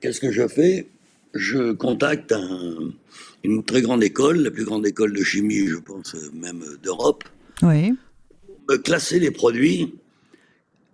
[0.00, 0.86] qu'est-ce que je fais?
[1.34, 2.34] Je contacte
[3.44, 7.24] une très grande école, la plus grande école de chimie, je pense, même d'Europe.
[7.62, 7.94] Oui.
[8.84, 9.94] classer les produits,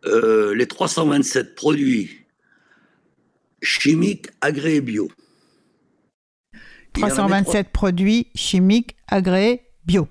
[0.07, 2.25] euh, les 327 produits
[3.63, 5.11] chimiques agréés bio.
[6.95, 10.09] 327 produits chimiques agréés bio.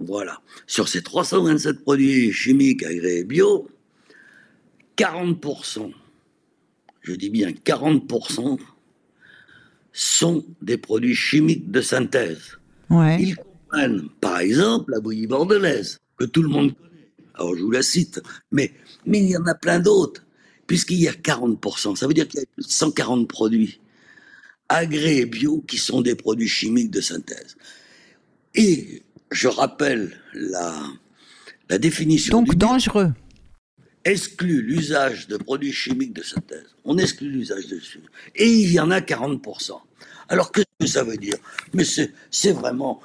[0.00, 0.40] Voilà.
[0.66, 3.68] Sur ces 327 produits chimiques agréés bio,
[4.96, 5.92] 40%
[7.08, 8.58] je dis bien 40%,
[9.92, 12.58] sont des produits chimiques de synthèse.
[12.90, 17.08] Ils comprennent, par exemple, la bouillie bordelaise, que tout le monde connaît.
[17.34, 18.20] Alors je vous la cite,
[18.52, 18.72] mais,
[19.06, 20.24] mais il y en a plein d'autres,
[20.66, 21.96] puisqu'il y a 40%.
[21.96, 23.80] Ça veut dire qu'il y a 140 produits
[24.68, 27.56] agréés bio qui sont des produits chimiques de synthèse.
[28.54, 30.74] Et je rappelle la,
[31.68, 32.42] la définition.
[32.42, 33.12] Donc dangereux
[34.08, 36.66] exclut l'usage de produits chimiques de synthèse.
[36.84, 37.80] On exclut l'usage de
[38.36, 39.72] Et il y en a 40%.
[40.28, 41.36] Alors qu'est-ce que ça veut dire?
[41.74, 43.00] Mais c'est vraiment,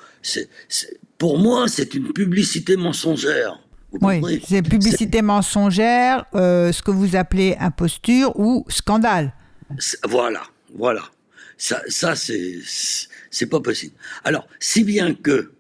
[1.18, 3.60] pour moi, c'est une publicité mensongère.
[4.02, 9.34] oui, c'est publicité mensongère, euh, ce que vous appelez imposture ou scandale.
[10.04, 10.44] Voilà,
[10.76, 11.04] voilà.
[11.64, 13.94] Ça, ça c'est, pas possible.
[14.26, 15.54] Alors, si bien que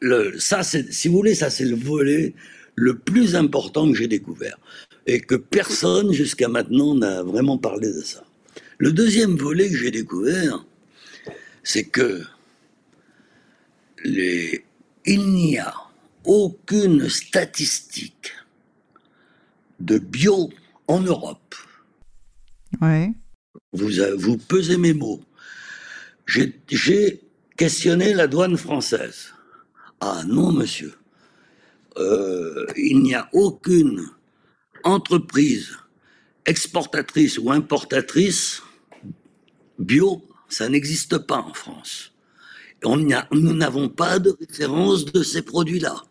[0.00, 2.34] le, ça, si vous voulez, ça c'est le volet
[2.76, 4.56] le plus important que j'ai découvert
[5.08, 8.22] et que personne jusqu'à maintenant n'a vraiment parlé de ça.
[8.78, 10.64] Le deuxième volet que j'ai découvert,
[11.64, 12.22] c'est que
[14.04, 14.64] les...
[15.04, 15.74] il n'y a
[16.22, 18.30] aucune statistique
[19.80, 20.48] de bio
[20.86, 21.56] en Europe.
[22.80, 23.12] Ouais.
[23.72, 25.22] Vous, vous pesez mes mots.
[26.26, 27.20] J'ai
[27.56, 29.32] questionné la douane française.
[30.00, 30.94] Ah non, monsieur.
[31.98, 34.08] Euh, il n'y a aucune
[34.84, 35.76] entreprise
[36.44, 38.62] exportatrice ou importatrice
[39.78, 42.12] bio, ça n'existe pas en France.
[42.84, 46.02] On a, nous n'avons pas de référence de ces produits-là.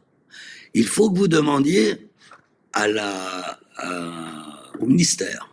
[0.74, 2.10] Il faut que vous demandiez
[4.80, 5.51] au ministère.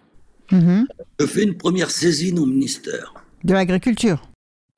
[0.50, 0.86] Mm-hmm.
[1.20, 3.14] Je fais une première saisine au ministère.
[3.44, 4.28] De l'agriculture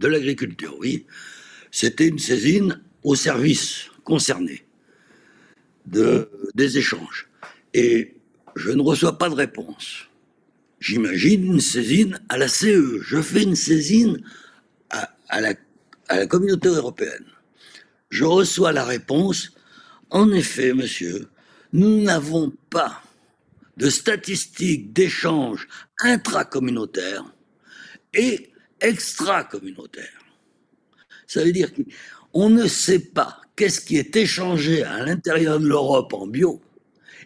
[0.01, 1.07] De l'agriculture, oui.
[1.71, 4.65] C'était une saisine au service concerné
[5.87, 7.29] de, des échanges.
[7.75, 8.15] Et
[8.57, 10.07] je ne reçois pas de réponse.
[10.81, 13.01] J'imagine une saisine à la CE.
[13.03, 14.23] Je fais une saisine
[14.91, 15.55] à, à, la,
[16.09, 17.27] à la communauté européenne.
[18.09, 19.53] Je reçois la réponse.
[20.11, 21.29] En effet, monsieur,
[21.73, 23.03] nous n'avons pas
[23.81, 25.67] de statistiques d'échanges
[26.01, 27.25] intracommunautaires
[28.13, 30.25] et extra-communautaires.
[31.27, 36.13] Ça veut dire qu'on ne sait pas qu'est-ce qui est échangé à l'intérieur de l'Europe
[36.13, 36.61] en bio,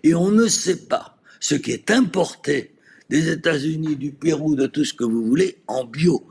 [0.05, 2.75] et on ne sait pas ce qui est importé
[3.11, 6.27] des États-Unis, du Pérou, de tout ce que vous voulez, en bio,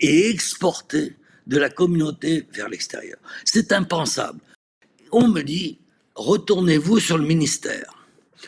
[0.00, 3.18] et exporté de la communauté vers l'extérieur.
[3.44, 4.40] C'est impensable.
[5.12, 5.78] On me dit,
[6.14, 7.95] retournez-vous sur le ministère.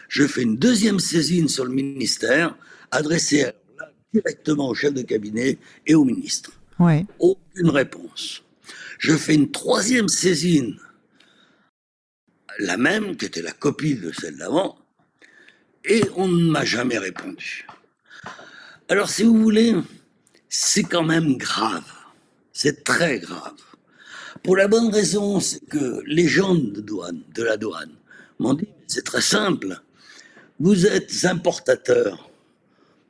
[0.09, 2.57] Je fais une deuxième saisine sur le ministère,
[2.91, 3.47] adressée
[4.13, 6.53] directement au chef de cabinet et au ministre.
[6.79, 7.07] Ouais.
[7.19, 8.43] Aucune réponse.
[8.99, 10.79] Je fais une troisième saisine,
[12.59, 14.79] la même, qui était la copie de celle d'avant,
[15.85, 17.67] et on ne m'a jamais répondu.
[18.89, 19.75] Alors, si vous voulez,
[20.49, 21.85] c'est quand même grave.
[22.53, 23.55] C'est très grave.
[24.43, 27.93] Pour la bonne raison, c'est que les gens de, douane, de la douane
[28.39, 29.81] m'ont dit, c'est très simple,
[30.59, 32.29] vous êtes importateur,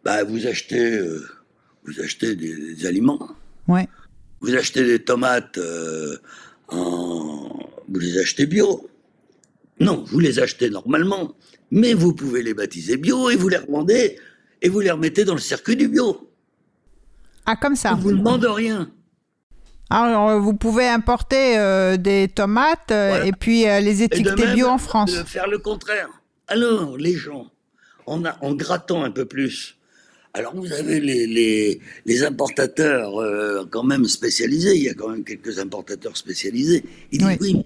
[0.04, 1.26] bah, vous achetez, euh,
[1.84, 3.30] vous achetez des, des aliments,
[3.68, 3.88] Ouais.
[4.40, 6.16] vous achetez des tomates, euh,
[6.68, 7.48] en...
[7.88, 8.88] vous les achetez bio.
[9.80, 11.36] Non, vous les achetez normalement,
[11.70, 14.18] mais vous pouvez les baptiser bio et vous les revendez
[14.60, 16.28] et vous les remettez dans le circuit du bio.
[17.46, 17.94] Ah, comme ça.
[17.94, 18.90] Vous demande rien.
[19.90, 23.26] Alors, euh, vous pouvez importer euh, des tomates euh, Voilà.
[23.26, 25.12] et puis euh, les étiqueter même, bio en France.
[25.14, 26.08] de faire le contraire.
[26.46, 27.46] Alors, les gens,
[28.06, 29.76] en, a- en grattant un peu plus,
[30.34, 33.12] alors vous avez les, les, les importateurs
[33.70, 36.84] quand même spécialisés, il y a quand même quelques importateurs spécialisés.
[37.12, 37.64] Ils disent Oui.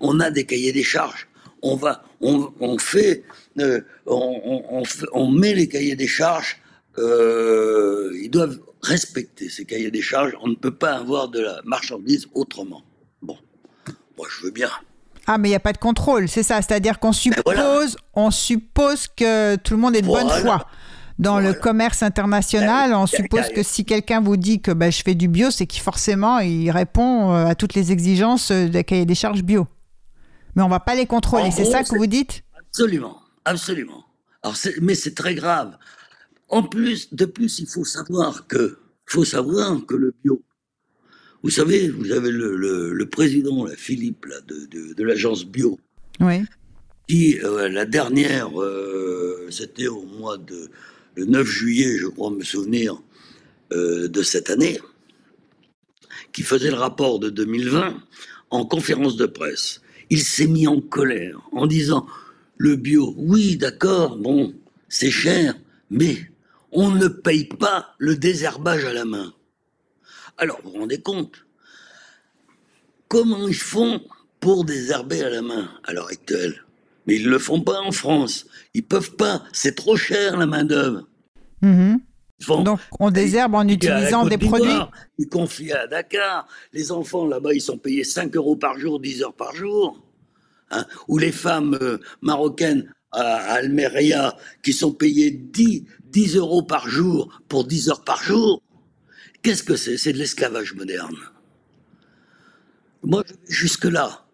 [0.00, 1.28] on a des cahiers des charges.
[1.62, 3.22] On va, on, on fait,
[3.58, 6.58] on, on- on fait- on met les cahiers des charges.
[6.98, 10.32] euh, ils doivent respecter ces cahiers des charges.
[10.42, 12.82] On ne peut pas avoir de la marchandise autrement.
[13.22, 13.36] Bon,
[14.16, 14.70] moi je veux bien.
[15.26, 16.56] Ah, mais il n'y a pas de contrôle, c'est ça.
[16.62, 17.86] C'est-à-dire qu'on suppose, voilà.
[18.14, 20.66] on suppose que tout le monde est de bonne foi.
[21.18, 24.70] Dans le commerce international, on y a- suppose a- que si quelqu'un vous dit que
[24.70, 28.50] bah, je fais du bio, c'est qu'il forcément il répond euh, à toutes les exigences
[28.50, 29.68] euh, des cahiers des charges bio.
[30.56, 32.42] Mais on va pas les contrôler, c'est ça que vous dites?
[32.58, 34.04] Absolument, absolument.
[34.42, 35.76] Alors mais c'est très grave.
[36.50, 40.42] En plus, de plus, il faut savoir que, faut savoir que le bio.
[41.42, 45.46] Vous savez, vous avez le, le- le président, là, Philippe, là, de, de- de l'agence
[45.46, 45.78] bio,
[46.20, 46.42] Oui.
[47.08, 50.68] qui euh, la dernière, euh, c'était au mois de
[51.16, 53.00] le 9 juillet, je crois me souvenir,
[53.72, 54.78] euh, de cette année,
[56.32, 58.02] qui faisait le rapport de 2020
[58.50, 59.80] en conférence de presse.
[60.10, 62.06] Il s'est mis en colère en disant
[62.58, 64.54] le bio, oui, d'accord, bon,
[64.88, 65.54] c'est cher,
[65.90, 66.29] mais
[66.72, 69.32] on ne paye pas le désherbage à la main.
[70.38, 71.44] Alors, vous vous rendez compte
[73.08, 74.00] Comment ils font
[74.38, 76.64] pour désherber à la main à l'heure actuelle?
[77.06, 78.46] Mais ils ne le font pas en France.
[78.74, 79.42] Ils peuvent pas.
[79.52, 81.08] C'est trop cher la main-d'œuvre.
[81.62, 82.00] Mhm.
[82.42, 84.70] Font- Donc on désherbe en utilisant des produits.
[85.18, 86.46] Ils confient à Dakar.
[86.72, 90.00] Les enfants là-bas, ils sont payés 5 euros par jour, 10 heures par jour.
[90.70, 90.86] Hein.
[91.08, 96.88] Ou les femmes euh, marocaines à, à Almeria qui sont payées 10, 10 euros par
[96.88, 98.62] jour pour 10 heures par jour.
[99.42, 99.96] Qu'est-ce que c'est?
[99.96, 101.16] C'est de l'esclavage moderne.
[103.02, 104.26] Moi, jusque-là.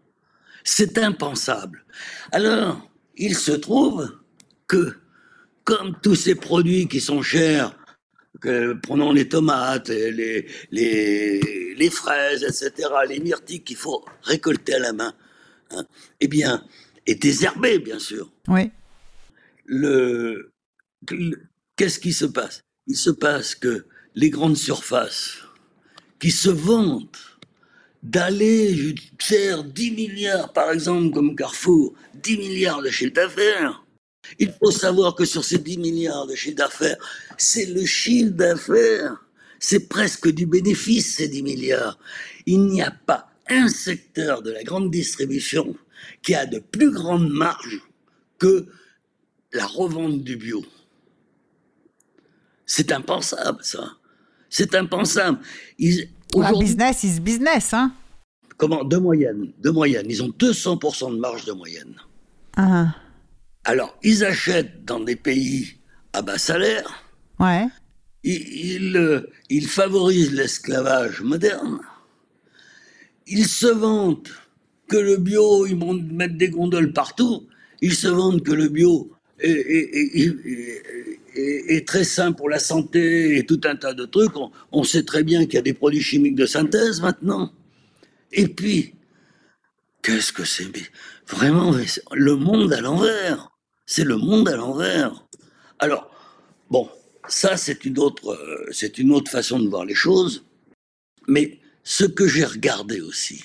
[0.65, 1.85] C'est impensable.
[2.33, 4.19] Alors, il se trouve
[4.67, 4.95] que,
[5.63, 7.77] comme tous ces produits qui sont chers,
[8.41, 14.79] que, prenons les tomates, les, les, les fraises, etc., les myrtilles qu'il faut récolter à
[14.81, 15.15] la main,
[15.71, 15.85] hein,
[16.21, 16.65] eh bien,
[17.07, 18.33] et désherber, bien sûr.
[18.49, 18.71] Oui.
[19.67, 20.53] Le,
[21.11, 21.43] le-
[21.77, 22.63] qu'est-ce qui se passe?
[22.87, 25.39] Il se passe que les grandes surfaces
[26.19, 27.39] qui se vantent
[28.03, 33.85] d'aller faire 10 milliards, par exemple, comme Carrefour, 10 milliards de chiffre d'affaires.
[34.39, 36.97] Il faut savoir que sur ces 10 milliards de chiffre d'affaires,
[37.37, 39.17] c'est le chiffre d'affaires.
[39.59, 41.99] C'est presque du bénéfice, ces 10 milliards.
[42.47, 45.77] Il n'y a pas un secteur de la grande distribution
[46.23, 47.81] qui a de plus grandes marges
[48.39, 48.67] que
[49.53, 50.65] la revente du bio.
[52.67, 53.93] C'est impensable, ça.
[54.51, 55.39] C'est impensable.
[55.79, 57.93] Ils, aujourd'hui, business is business, hein.
[58.57, 61.95] comment, de moyenne, de moyenne, ils ont 200% de marge de moyenne.
[62.57, 62.95] Ah,
[63.65, 65.77] Alors, ils achètent dans des pays
[66.13, 67.05] à bas salaire,
[67.39, 67.67] ouais.
[68.25, 71.81] ils, ils, euh, ils favorisent l'esclavage moderne,
[73.27, 74.33] ils se vantent
[74.89, 77.47] que le bio, ils vont mettre des gondoles partout,
[77.81, 81.07] ils se vantent que le bio est,
[81.87, 84.37] très sain pour la santé et tout un tas de trucs.
[84.37, 87.53] On, on sait très bien qu'il y a des produits chimiques de synthèse maintenant.
[88.33, 88.95] Et puis,
[90.03, 90.71] qu'est-ce que c'est?
[91.29, 91.75] Vraiment,
[92.13, 93.51] le monde à l'envers.
[93.87, 95.25] C'est le monde à l'envers.
[95.79, 96.11] Alors,
[96.71, 96.89] bon,
[97.29, 100.45] ça c'est une autre, euh, c'est une autre façon de voir les choses.
[101.29, 103.45] Mais ce que j'ai regardé aussi,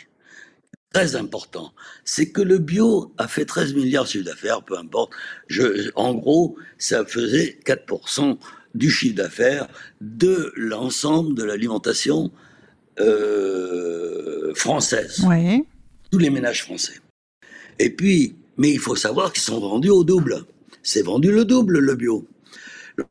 [0.94, 1.74] très important,
[2.04, 5.12] c'est que le bio a fait 13 milliards de chiffre d'affaires, peu importe.
[5.48, 8.38] Je, en gros, ça faisait 4%
[8.76, 9.68] du chiffre d'affaires
[10.02, 12.32] de l'ensemble de l'alimentation
[13.00, 15.24] euh, française.
[15.26, 15.64] Oui.
[16.12, 17.00] Tous les ménages français.
[17.80, 20.46] Et puis, mais il faut savoir qu'ils sont vendus au double.
[20.84, 22.28] C'est vendu le double, le bio.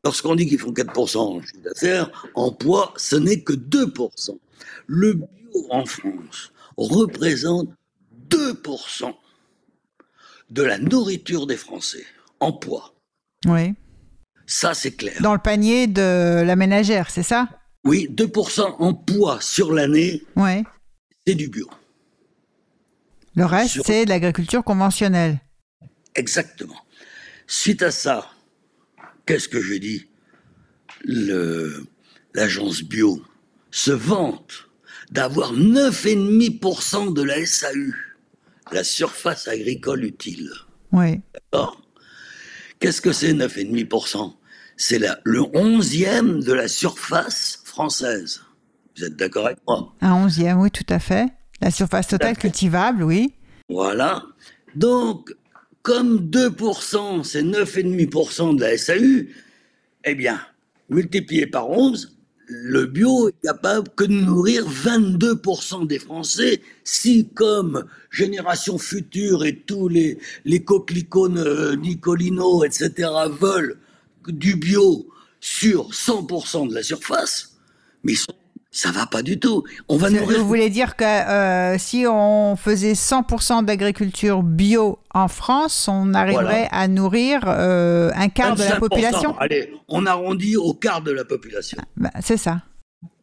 [0.05, 4.37] Lorsqu'on dit qu'ils font 4% en chiffre d'affaires, en poids, ce n'est que 2%.
[4.87, 5.27] Le bio
[5.69, 6.50] en France
[6.83, 7.69] représente
[8.29, 9.13] 2%
[10.49, 12.05] de la nourriture des Français
[12.39, 12.93] en poids.
[13.45, 13.73] Oui.
[14.45, 15.15] Ça, c'est clair.
[15.21, 17.47] Dans le panier de la ménagère, c'est ça?
[17.85, 20.63] Oui, 2% en poids sur l'année, Oui.
[21.25, 21.69] c'est du bio.
[23.35, 25.39] Le reste, Sur- c'est de l'agriculture conventionnelle.
[26.15, 26.75] Exactement.
[27.47, 28.29] Suite à ça,
[29.25, 30.07] qu'est-ce que je dis?
[32.33, 33.21] L'agence bio
[33.71, 34.69] se vante
[35.11, 37.93] d'avoir 9,5% de la SAU,
[38.71, 40.49] la surface agricole utile.
[40.91, 41.19] Oui.
[41.33, 41.81] D'accord?
[42.79, 44.33] Qu'est-ce que c'est 9,5%
[44.77, 48.41] C'est le onzième de la surface française.
[48.97, 49.93] Vous êtes d'accord avec moi?
[50.01, 51.27] Un onzième, oui, tout à fait.
[51.61, 53.33] La surface totale cultivable, oui.
[53.69, 54.23] Voilà.
[54.75, 55.33] Donc,
[55.81, 59.27] comme 2%, c'est 9,5% de la SAU,
[60.03, 60.41] eh bien,
[60.89, 62.17] multiplié par 11,
[62.51, 69.55] le bio est capable que de nourrir 22% des Français si, comme Génération Future et
[69.55, 73.77] tous les, les coquelicots euh, Nicolino, etc., veulent
[74.27, 75.07] du bio
[75.39, 77.55] sur 100% de la surface,
[78.03, 78.33] mais ils sont-
[78.73, 79.63] ça va pas du tout.
[79.89, 85.27] On va nourrir Vous voulez dire que euh, si on faisait 100% d'agriculture bio en
[85.27, 88.79] France, on arriverait à nourrir euh, un quart de la 25%.
[88.79, 91.77] population Allez, on arrondit au quart de la population.
[91.97, 92.61] Bah, C'est ça,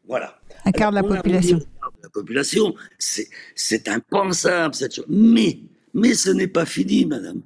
[0.06, 0.38] Voilà.
[0.66, 1.56] un quart de la population.
[1.56, 5.06] au quart de la population, c'est, c'est impensable cette chose.
[5.08, 5.60] Mais,
[5.94, 7.40] mais ce n'est pas fini, madame.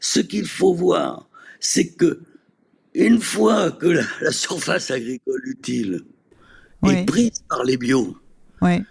[0.00, 1.28] Ce qu'il faut voir,
[1.60, 2.20] c'est que
[2.94, 6.02] une fois que la, la surface agricole utile
[6.82, 6.94] Oui.
[6.94, 8.16] est prise par les bio,
[8.60, 8.82] Oui,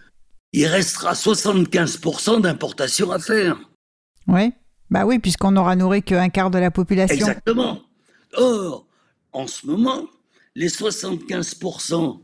[0.54, 3.58] il restera 75% d'importation à faire.
[4.28, 4.54] oui.
[4.90, 7.16] Bah oui, puisqu'on n'aura nourri qu'un quart de la population.
[7.16, 7.82] Exactement.
[8.36, 8.86] Or,
[9.32, 10.06] en ce moment,
[10.54, 12.20] les 75%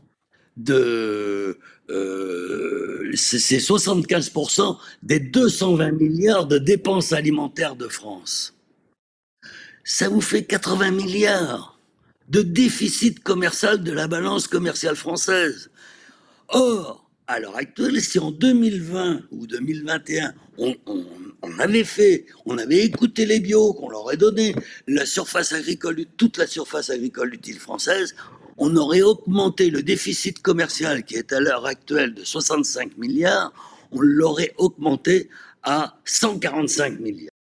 [0.58, 1.58] de.
[1.88, 8.54] euh, c'est 75% des 220 milliards de dépenses alimentaires de France.
[9.84, 11.77] Ça vous fait 80 milliards
[12.28, 15.70] de déficit commercial de la balance commerciale française.
[16.48, 20.74] Or, à l'heure actuelle, si en 2020 ou 2021, on,
[21.58, 24.54] avait fait, on avait écouté les bio, qu'on leur ait donné
[24.86, 28.14] la surface agricole, toute la surface agricole utile française,
[28.56, 33.52] on aurait augmenté le déficit commercial qui est à l'heure actuelle de 65 milliards,
[33.92, 35.28] on l'aurait augmenté
[35.62, 37.37] à 145 milliards.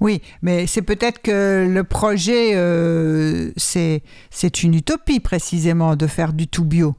[0.00, 6.48] Oui, mais c'est peut-être que le projet, euh, c'est une utopie précisément de faire du
[6.48, 6.94] tout bio.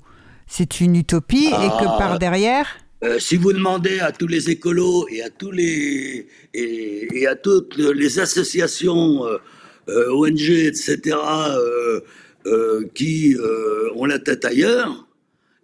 [0.48, 1.96] C'est une utopie et que Ah.
[2.00, 2.68] par derrière,
[3.04, 6.26] Euh, si vous demandez à tous les écolos et à tous les
[6.56, 11.16] et, et à toutes les associations euh, ONG etc
[12.96, 13.36] qui
[13.96, 15.06] ont la tête ailleurs,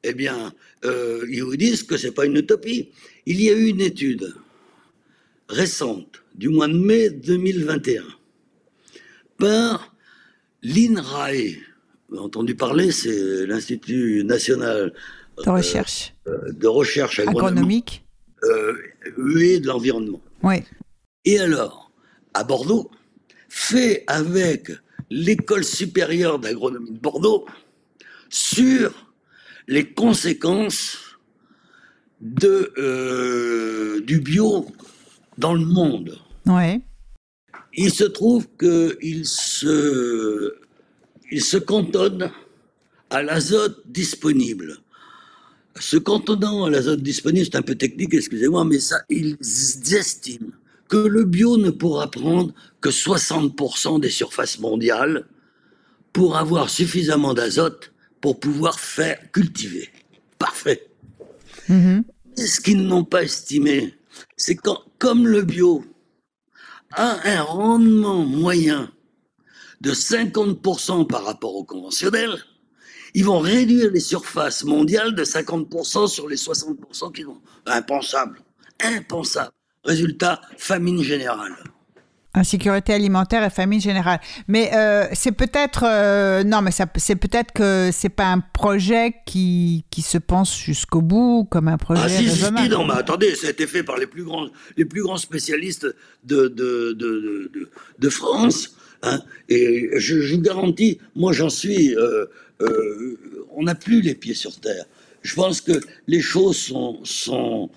[0.04, 0.54] eh bien
[0.84, 2.90] ils vous disent que c'est pas une utopie.
[3.26, 4.36] Il y a eu une étude
[5.50, 8.04] récente du mois de mai 2021
[9.38, 9.94] par
[10.62, 11.60] l'INRAE.
[12.10, 14.94] Vous avez entendu parler, c'est l'Institut national
[15.44, 18.04] de recherche euh, de recherche agronomique
[18.44, 20.22] agronomique, euh, et de l'environnement.
[20.44, 20.64] oui,
[21.26, 21.91] Et alors,
[22.34, 22.91] à Bordeaux,
[23.50, 24.72] fait avec
[25.10, 27.46] l'école supérieure d'agronomie de Bordeaux
[28.30, 29.14] sur
[29.68, 30.98] les conséquences
[32.20, 34.66] de, euh, du bio
[35.38, 36.20] dans le monde.
[37.76, 40.54] Il se trouve qu'il se,
[41.32, 42.32] il se cantonne
[43.10, 44.78] à l'azote disponible.
[45.80, 49.38] Se cantonnant à l'azote disponible, c'est un peu technique, excusez-moi, mais ça, ils
[49.92, 50.52] estiment
[50.88, 55.26] que le bio ne pourra prendre que 60% des surfaces mondiales
[56.12, 59.90] pour avoir suffisamment d'azote pour pouvoir faire cultiver.
[60.38, 60.88] Parfait.
[61.68, 62.04] mhm,
[62.38, 63.96] Et ce qu'ils n'ont pas estimé,
[64.46, 65.86] c'est quand, comme le bio
[66.91, 68.91] a un rendement moyen
[69.80, 72.44] de 50% par rapport au conventionnel,
[73.14, 77.41] ils vont réduire les surfaces mondiales de 50% sur les 60% qu'ils ont.
[77.66, 78.41] Impensable.
[78.82, 79.54] Impensable.
[79.86, 81.56] Résultat, famine générale.
[82.36, 84.20] Insécurité alimentaire et famine générale.
[84.48, 89.86] Mais euh, c'est peut-être euh, non, mais c'est peut-être que c'est pas un projet qui,
[89.92, 93.36] qui se pense jusqu'au bout comme un projet Ah si, si, si, non, mais attendez,
[93.36, 95.86] ça a été fait par les plus grands, les plus grands spécialistes
[96.24, 97.70] de, de, de, de,
[98.00, 98.76] de France.
[99.04, 99.20] Hein,
[99.50, 102.26] et je, je vous garantis, moi j'en suis, euh,
[102.62, 103.20] euh,
[103.52, 104.86] on n'a plus les pieds sur terre.
[105.22, 105.74] Je pense que
[106.08, 107.70] les choses sont, sont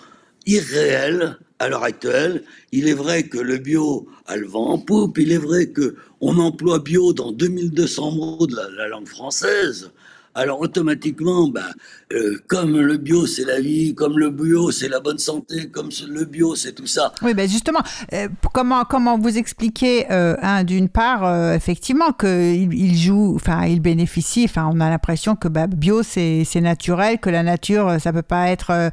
[0.46, 2.44] irréelles à l'heure actuelle.
[2.72, 5.18] Il est vrai que le bio a le vent en poupe.
[5.18, 9.90] Il est vrai que on emploie bio dans 2200 mots de la, la langue française.
[10.36, 11.64] Alors automatiquement, ben,
[12.12, 15.88] euh, comme le bio c'est la vie, comme le bio c'est la bonne santé, comme
[16.06, 17.10] le bio c'est tout ça.
[17.22, 17.80] Oui, ben justement,
[18.12, 24.44] euh, comment comment vous expliquer euh, d'une part effectivement que il, joue, enfin il bénéficie,
[24.44, 28.50] enfin on a l'impression que bah, bio c'est naturel, que la nature ça peut pas
[28.50, 28.90] être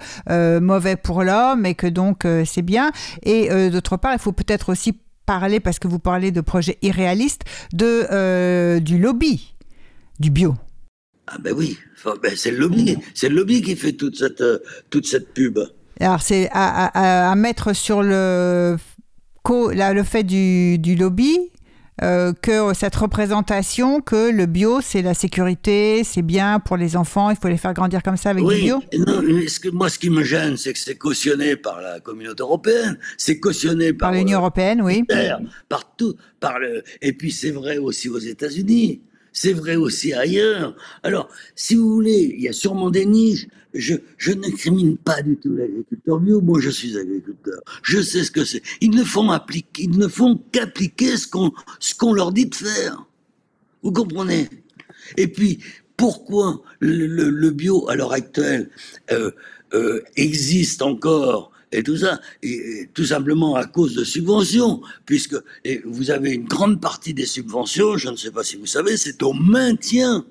[0.61, 2.91] mauvais pour l'homme et que donc c'est bien.
[3.23, 7.43] Et d'autre part, il faut peut-être aussi parler parce que vous parlez de projets irréalistes
[7.73, 9.53] de du lobby
[10.19, 10.55] du bio.
[11.28, 14.41] Ah ben oui, Enfin, ben, c'est le lobby, c'est le lobby qui fait toute cette
[14.41, 14.59] euh,
[14.89, 15.57] toute cette pub.
[15.99, 18.78] Alors, c'est à, à- à mettre sur le,
[19.49, 21.38] le fait du, du lobby
[22.01, 27.30] euh, que cette représentation que le bio, c'est la sécurité, c'est bien pour les enfants,
[27.30, 28.82] il faut les faire grandir comme ça avec du bio.
[29.07, 31.99] non, mais ce que, moi ce qui me gêne, c'est que c'est cautionné par la
[31.99, 35.05] communauté européenne, c'est cautionné par, Par l'Union euh, européenne, oui.
[35.07, 39.01] terre, partout, par le, et puis c'est vrai aussi aux États-Unis,
[39.34, 40.75] c'est vrai aussi ailleurs.
[41.01, 43.47] Alors, si vous voulez, il y a sûrement des niches.
[43.73, 46.39] Je, je n'incrimine pas du tout l'agriculteur bio.
[46.39, 47.59] Moi, je suis agriculteur.
[47.81, 48.61] Je sais ce que c'est.
[48.81, 49.27] Ils ne font
[49.79, 53.07] ils ne font qu'appliquer ce qu'on, ce qu'on leur dit de faire.
[53.81, 54.47] Vous comprenez?
[55.17, 55.59] Et puis,
[55.97, 58.69] pourquoi le bio à l'heure actuelle
[59.11, 59.31] euh,
[59.73, 65.82] euh, existe encore et tout ça, et, tout simplement à cause de subventions, puisque et
[65.86, 69.21] vous avez une grande partie des subventions, je ne sais pas si vous savez, c'est
[69.24, 70.26] au maintien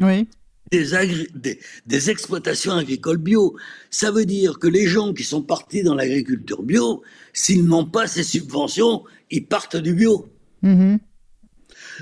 [0.00, 0.26] Oui.
[0.72, 3.56] des, agri- des, des exploitations agricoles bio.
[3.90, 7.02] Ça veut dire que les gens qui sont partis dans l'agriculture bio,
[7.32, 10.28] s'ils n'ont pas ces subventions, ils partent du bio.
[10.62, 10.98] Mhm.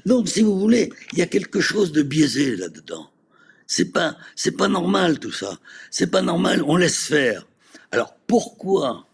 [0.07, 3.11] Donc, si vous voulez, il y a quelque chose de biaisé là-dedans.
[3.67, 5.59] C'est pas, c'est pas normal tout ça.
[5.91, 6.63] C'est pas normal.
[6.67, 7.47] On laisse faire.
[7.95, 9.07] Alors pourquoi,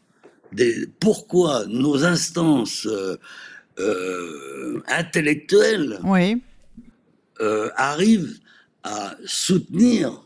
[0.53, 3.17] des, pourquoi nos instances euh,
[3.79, 6.43] euh, intellectuelles Oui.
[7.41, 8.39] euh, arrivent
[8.83, 10.23] à soutenir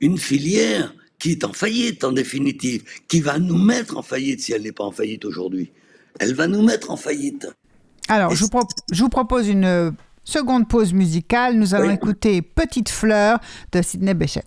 [0.00, 4.52] une filière qui est en faillite en définitive, qui va nous mettre en faillite si
[4.52, 5.70] elle n'est pas en faillite aujourd'hui?
[6.18, 7.46] Elle va nous mettre en faillite.
[8.08, 11.56] Alors, je vous, pro- je vous propose une seconde pause musicale.
[11.56, 11.94] Nous allons Oui.
[11.94, 13.38] écouter Petite fleur
[13.72, 14.44] de Sidney Bechet.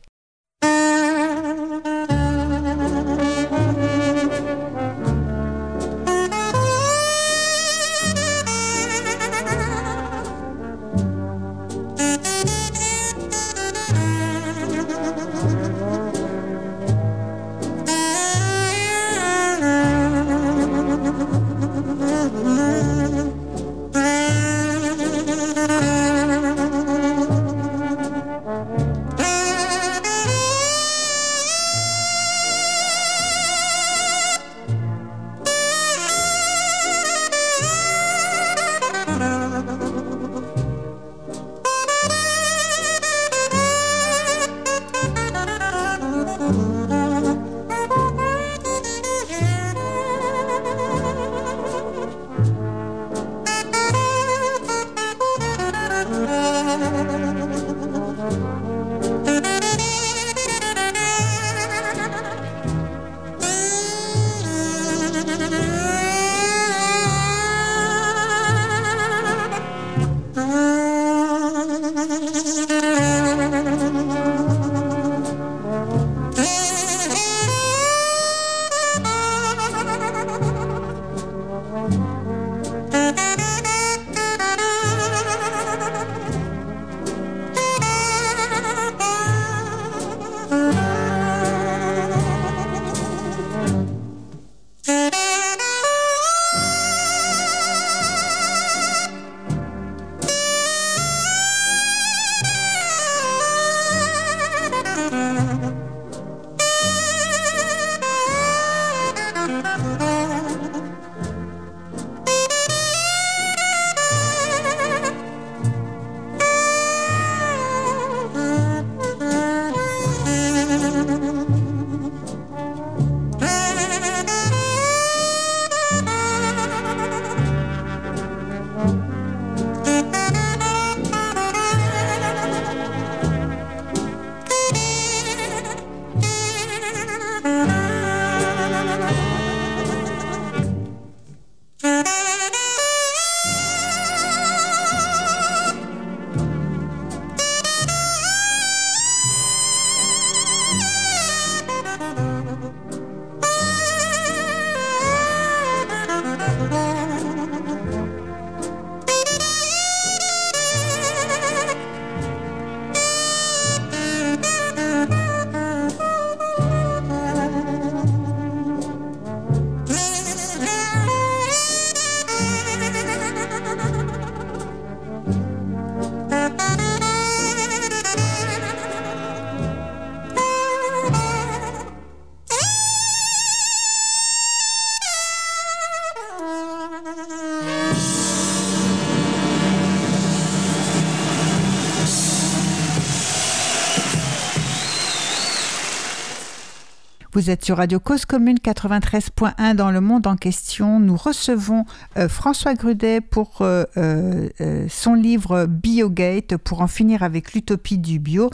[197.33, 200.99] Vous êtes sur Radio Cause Commune 93.1 dans le monde en question.
[200.99, 201.83] Nous recevons
[202.15, 208.19] euh, François Grudet pour euh, euh, son livre Biogate pour en finir avec l'utopie du
[208.19, 208.51] bio.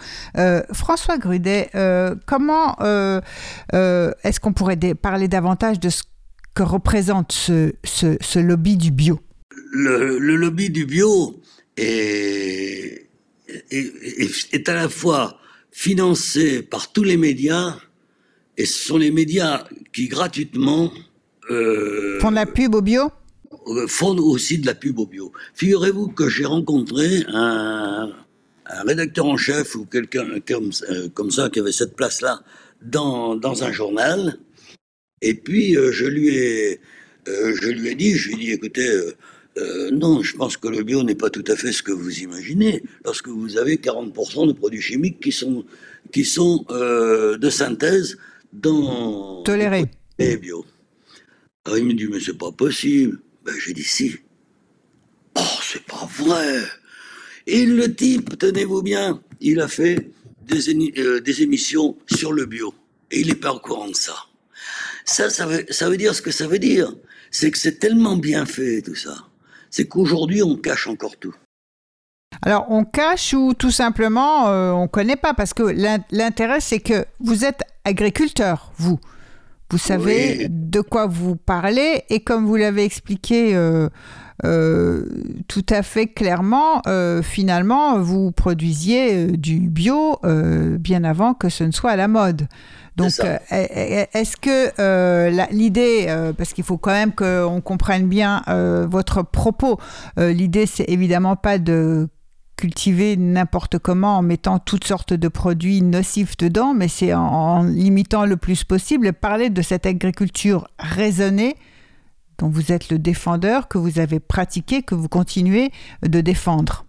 [0.71, 1.69] François Grudet,
[2.25, 6.03] comment est-ce qu'on pourrait parler davantage de ce
[6.53, 9.19] que représente ce, lobby du bio?
[9.73, 11.41] Le, lobby du bio
[11.75, 13.09] est,
[13.71, 15.37] est à la fois
[15.71, 17.75] financé par tous les médias
[18.59, 20.91] et ce sont les médias qui gratuitement
[21.49, 23.09] euh, font de la pub au bio?
[23.67, 25.31] euh, font aussi de la pub au bio.
[25.55, 28.11] Figurez-vous que j'ai rencontré un,
[28.85, 32.41] rédacteur en chef ou quelqu'un comme, euh, comme, ça qui avait cette place-là
[32.81, 34.37] dans, dans, un journal.
[35.21, 36.79] Et puis je lui ai
[37.25, 38.89] je lui ai dit, je lui ai dit, écoutez,
[39.91, 42.83] non, je pense que le bio n'est pas tout à fait ce que vous imaginez.
[43.05, 45.65] Lorsque vous avez 40% de produits chimiques qui sont,
[46.11, 48.17] qui sont de synthèse
[48.53, 49.85] dans Toléré.
[50.17, 50.65] les bio.
[51.65, 53.19] Alors il me dit, mais c'est pas possible.
[53.45, 54.15] Ben, j'ai dit, si.
[55.35, 56.63] Oh, c'est pas vrai.
[57.47, 60.69] Et le type, tenez-vous bien, il a fait des,
[60.99, 62.73] euh, des, émissions sur le bio.
[63.11, 64.15] Et il n'est pas au courant de ça.
[65.05, 66.93] Ça, ça veut, ça veut dire ce que ça veut dire.
[67.31, 69.27] C'est que c'est tellement bien fait, tout ça.
[69.69, 71.35] C'est qu'aujourd'hui, on cache encore tout.
[72.41, 75.33] Alors, on cache ou tout simplement, euh, on ne connaît pas?
[75.33, 75.63] Parce que
[76.11, 78.99] l'intérêt, c'est que vous êtes agriculteur, vous.
[79.71, 83.87] Vous savez de quoi vous parlez et comme vous l'avez expliqué euh,
[84.43, 85.05] euh,
[85.47, 86.81] tout à fait clairement,
[87.21, 92.47] finalement, vous produisiez du bio bien avant que ce ne soit à la mode.
[92.95, 93.11] Donc,
[93.51, 98.41] est-ce que l'idée, parce qu'il faut quand même qu'on comprenne bien
[98.89, 99.77] votre propos,
[100.17, 102.09] l'idée, c'est évidemment pas de
[102.59, 108.25] cultiver n'importe comment en mettant toutes sortes de produits nocifs dedans, mais c'est en, limitant
[108.25, 109.13] le plus possible.
[109.13, 111.55] Parler de cette agriculture raisonnée
[112.37, 115.71] dont vous êtes le défendeur, que vous avez pratiqué, que vous continuez
[116.03, 116.85] de défendre.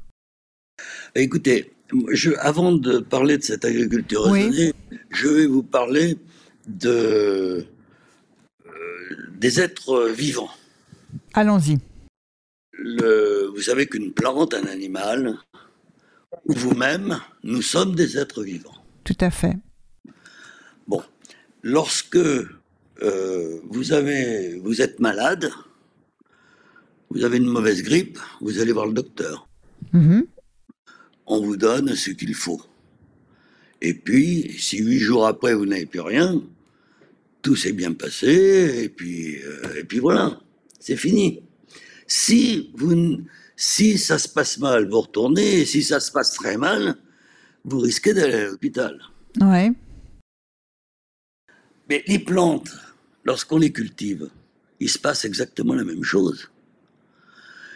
[1.14, 1.72] Écoutez,
[2.10, 4.72] je, avant de parler de cette agriculture raisonnée,
[5.10, 6.18] je vais vous parler
[6.66, 7.64] de,
[8.66, 8.72] euh,
[9.38, 10.50] des êtres vivants.
[11.34, 11.78] Allons-y.
[12.76, 15.38] vous savez qu'une plante, un animal,
[16.56, 18.74] vous-même, nous sommes des êtres vivants.
[19.04, 19.56] Tout à fait.
[20.86, 21.02] Bon,
[21.62, 25.50] lorsque euh, vous, avez, vous êtes malade,
[27.10, 29.48] vous avez une mauvaise grippe, vous allez voir le docteur.
[29.92, 30.26] Mm-hmm.
[31.26, 32.62] On vous donne ce qu'il faut.
[33.80, 36.42] Et puis, si huit jours après, vous n'avez plus rien,
[37.42, 40.38] tout s'est bien passé, et puis, euh, et puis voilà,
[40.78, 41.42] c'est fini.
[42.06, 43.18] Si vous,
[43.60, 46.96] si ça se passe mal, vous retournez, et si ça se passe très mal,
[47.62, 48.98] vous risquez d'aller à l'hôpital.
[49.38, 49.70] Ouais.
[51.90, 52.74] Mais les plantes,
[53.22, 54.30] lorsqu'on les cultive,
[54.80, 56.50] il se passe exactement la même chose.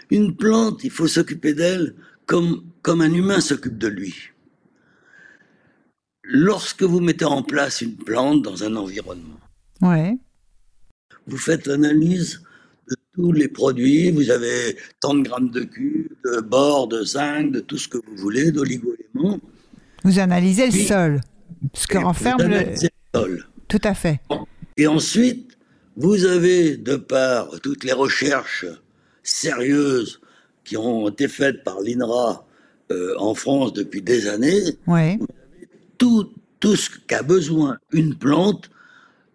[0.09, 4.31] Une plante, il faut s'occuper d'elle comme, comme un humain s'occupe de lui.
[6.23, 9.39] Lorsque vous mettez en place une plante dans un environnement,
[9.83, 10.17] ouais.
[11.27, 12.43] vous faites l'analyse
[13.15, 14.11] tous les produits.
[14.11, 17.99] Vous avez tant de grammes de cube, de bord, de zinc, de tout ce que
[17.99, 19.41] vous voulez, d'oligo-éléments.
[20.05, 21.21] Vous analysez le sol,
[21.73, 22.75] ce que renferme le...
[23.15, 23.47] sol.
[23.69, 24.21] Tout à fait.
[24.77, 25.57] Et ensuite,
[25.97, 28.67] vous avez, de par toutes les recherches
[29.23, 30.21] sérieuses
[30.65, 32.47] qui ont été faites par l'INRA
[32.91, 35.17] euh, en France depuis des années, ouais.
[35.19, 38.71] vous avez tout, tout ce qu'a besoin une plante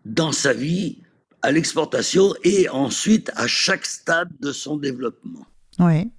[0.06, 1.00] dans sa vie
[1.42, 5.46] à l'exportation et ensuite à chaque stade de son développement.
[5.80, 6.12] Oui.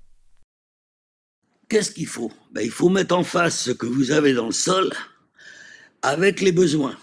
[1.69, 2.33] Qu'est-ce qu'il faut?
[2.53, 4.91] Ben, Il faut mettre en face ce que vous avez dans le sol
[6.03, 6.97] avec les besoins.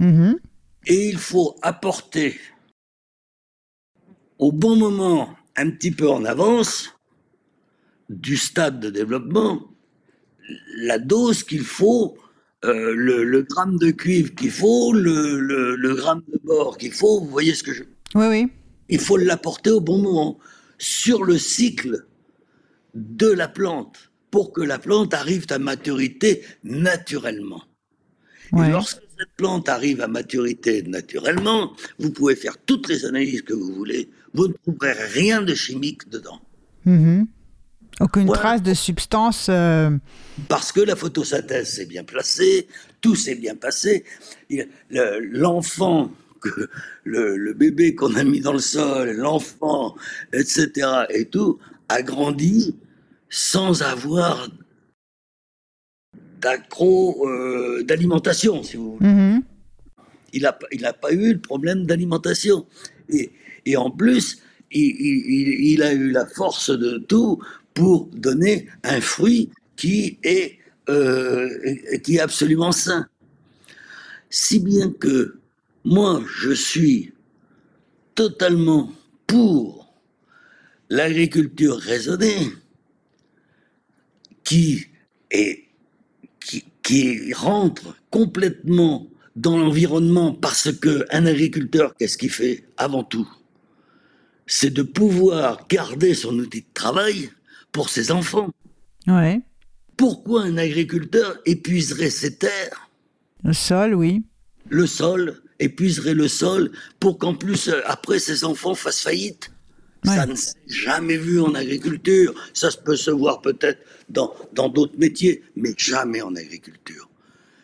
[0.00, 0.38] Mm-hmm.
[0.86, 2.38] Et il faut apporter
[4.38, 6.94] au bon moment, un petit peu en avance,
[8.08, 9.68] du stade de développement,
[10.76, 12.16] la dose qu'il faut
[12.64, 17.54] euh, le, gramme de cuivre qu'il faut, le, gramme de bord qu'il faut, vous voyez
[17.54, 17.84] ce que je...
[18.14, 18.48] Oui, oui.
[18.88, 20.38] Il faut l'apporter au bon moment,
[20.78, 22.06] sur le cycle
[22.94, 27.62] de la plante, pour que la plante arrive à maturité naturellement.
[28.56, 33.52] Et lorsque cette plante arrive à maturité naturellement, vous pouvez faire toutes les analyses que
[33.52, 36.40] vous voulez, vous ne trouverez rien de chimique dedans.
[36.86, 37.26] Mm-hmm.
[38.00, 39.46] Aucune trace de substance.
[39.48, 39.90] Euh,
[40.48, 42.68] Parce que la photosynthèse s'est bien placée,
[43.00, 44.04] tout s'est bien passé.
[44.90, 46.10] L'enfant,
[47.04, 49.96] le, le, bébé qu'on a mis dans le sol, l'enfant,
[50.32, 50.70] etc.,
[51.10, 52.76] et tout, a grandi
[53.28, 54.48] sans avoir
[56.40, 59.10] d'accro euh, d'alimentation, si vous voulez.
[59.10, 59.42] Mm-hmm.
[60.34, 62.66] Il n'a il a pas eu le problème d'alimentation.
[63.08, 63.32] Et,
[63.64, 67.42] et, en plus, il, il, il, a eu la force de tout
[67.78, 70.58] pour donner un fruit qui est,
[70.88, 71.48] euh,
[72.02, 73.06] qui est absolument sain.
[74.30, 75.38] Si bien que
[75.84, 77.12] moi, je suis
[78.16, 78.92] totalement
[79.28, 79.94] pour
[80.90, 82.48] l'agriculture raisonnée
[84.42, 84.86] qui,
[86.82, 93.30] qui, rentre complètement dans l'environnement parce que un agriculteur, qu'est-ce qu'il fait avant tout?
[94.48, 97.30] C'est de pouvoir garder son outil de travail
[97.72, 98.50] pour ses enfants.
[99.06, 99.40] Ouais.
[99.96, 102.90] Pourquoi un agriculteur épuiserait ses terres?
[103.44, 104.24] Le sol, oui.
[104.68, 109.50] Le sol, épuiserait le sol pour qu'en plus, euh, après, ses enfants fassent faillite?
[110.04, 110.14] Ouais.
[110.14, 112.34] Ça ne s'est jamais vu en agriculture.
[112.54, 117.08] Ça peut se voir peut-être dans dans d'autres métiers, mais jamais en agriculture.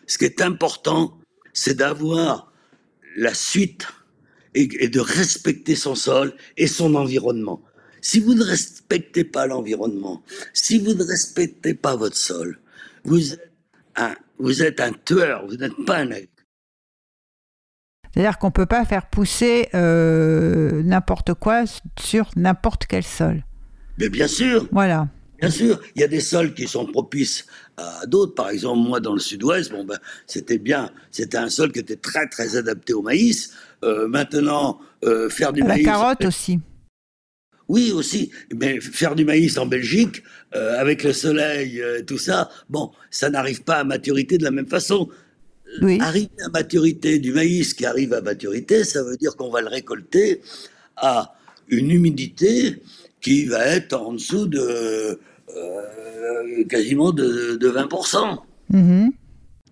[0.06, 1.16] Ce qui est important,
[1.52, 2.52] c'est d'avoir
[3.16, 3.86] la suite
[4.54, 7.62] et, et de respecter son sol et son environnement.
[8.04, 12.58] Si vous ne respectez pas l'environnement, si vous ne respectez pas votre sol,
[13.04, 13.50] vous êtes
[13.96, 16.08] un, vous êtes un tueur, vous n'êtes pas un.
[18.12, 21.64] C'est-à-dire qu'on ne peut pas faire pousser euh, n'importe quoi
[21.98, 23.42] sur n'importe quel sol.
[23.96, 25.08] Mais bien sûr, Voilà.
[25.40, 27.46] bien sûr, il y a des sols qui sont propices
[27.78, 28.34] à d'autres.
[28.34, 31.96] Par exemple, moi, dans le sud-ouest, bon, ben, c'était bien, c'était un sol qui était
[31.96, 33.54] très, très adapté au maïs.
[33.82, 35.86] Euh, maintenant, euh, faire du La maïs.
[35.86, 36.60] carotte aussi.
[37.68, 38.30] Oui, aussi.
[38.54, 40.22] Mais faire du maïs en Belgique,
[40.54, 44.50] euh, avec le soleil, euh, tout ça, bon, ça n'arrive pas à maturité de la
[44.50, 45.08] même façon.
[45.80, 45.98] Oui.
[46.00, 49.68] Arriver à maturité du maïs qui arrive à maturité, ça veut dire qu'on va le
[49.68, 50.40] récolter
[50.96, 51.34] à
[51.68, 52.82] une humidité
[53.20, 55.18] qui va être en dessous de
[55.56, 58.38] euh, quasiment de, de 20%.
[58.70, 59.12] Mhm.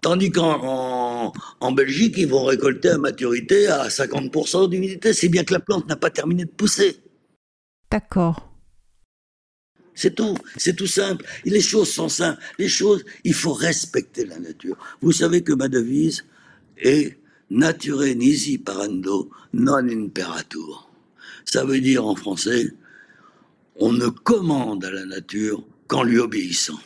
[0.00, 5.12] Tandis qu'en en, en Belgique, ils vont récolter à maturité à 50% d'humidité.
[5.12, 6.96] C'est bien que la plante n'a pas terminé de pousser.
[7.92, 8.48] D'accord.
[9.94, 11.24] C'est tout, c'est tout simple.
[11.44, 12.40] Les choses sont simples.
[12.58, 14.76] Les choses, il faut respecter la nature.
[15.02, 16.24] Vous savez que ma devise
[16.78, 17.18] est
[17.50, 20.88] nature nisi parando non imperatur.
[21.44, 22.70] Ça veut dire en français,
[23.76, 26.78] on ne commande à la nature qu'en lui obéissant.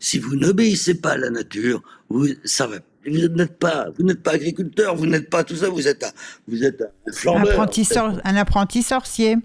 [0.00, 2.78] Si vous n'obéissez pas à la nature, vous, ça va.
[3.06, 6.10] Vous n'êtes pas, vous n'êtes pas agriculteur, vous n'êtes pas tout ça, vous êtes un,
[6.48, 7.52] vous êtes un flambeur.
[7.52, 9.36] Apprenti sor- un apprenti sorcier.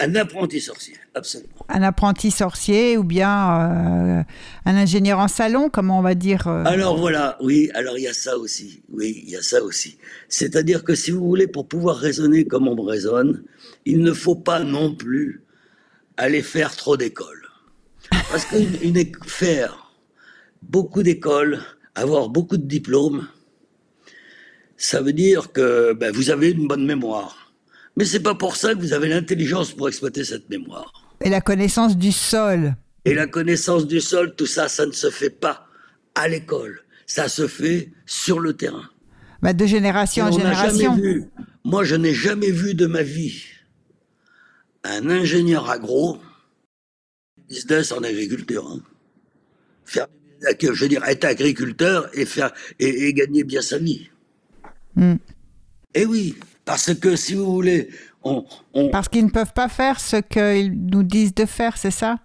[0.00, 1.50] Un apprenti sorcier, absolument.
[1.68, 4.22] Un apprenti sorcier ou bien euh,
[4.64, 6.46] un ingénieur en salon, comment on va dire.
[6.46, 8.82] euh, Alors voilà, oui, alors il y a ça aussi.
[8.92, 9.98] Oui, il y a ça aussi.
[10.28, 13.42] C'est-à-dire que si vous voulez, pour pouvoir raisonner comme on raisonne,
[13.86, 15.42] il ne faut pas non plus
[16.16, 17.48] aller faire trop d'écoles.
[18.30, 19.92] Parce que une- une éc- faire
[20.62, 21.58] beaucoup d'écoles,
[21.96, 23.26] avoir beaucoup de diplômes,
[24.76, 27.37] ça veut dire que ben, vous avez une bonne mémoire.
[27.98, 30.92] Mais c'est pas pour ça que vous avez l'intelligence pour exploiter cette mémoire.
[31.20, 32.76] Et la connaissance du sol.
[33.04, 35.66] Et la connaissance du sol, tout ça, ça ne se fait pas
[36.14, 36.80] à l'école.
[37.06, 38.88] Ça se fait sur le terrain.
[39.42, 40.94] Bah, de génération en génération.
[40.94, 41.24] vu,
[41.64, 43.42] moi, je n'ai jamais vu de ma vie
[44.84, 46.18] un ingénieur agro
[47.48, 48.64] business en agriculture.
[48.70, 48.80] hein.
[49.84, 50.06] Faire,
[50.60, 54.08] je veux dire, être agriculteur et faire et, et gagner bien sa vie.
[54.94, 55.16] Hmm.
[55.94, 56.36] Et oui,
[56.68, 57.88] parce que si vous voulez,
[58.22, 58.44] on,
[58.74, 62.18] on, Parce qu'ils ne peuvent pas faire ce qu'ils nous disent de faire, c'est ça?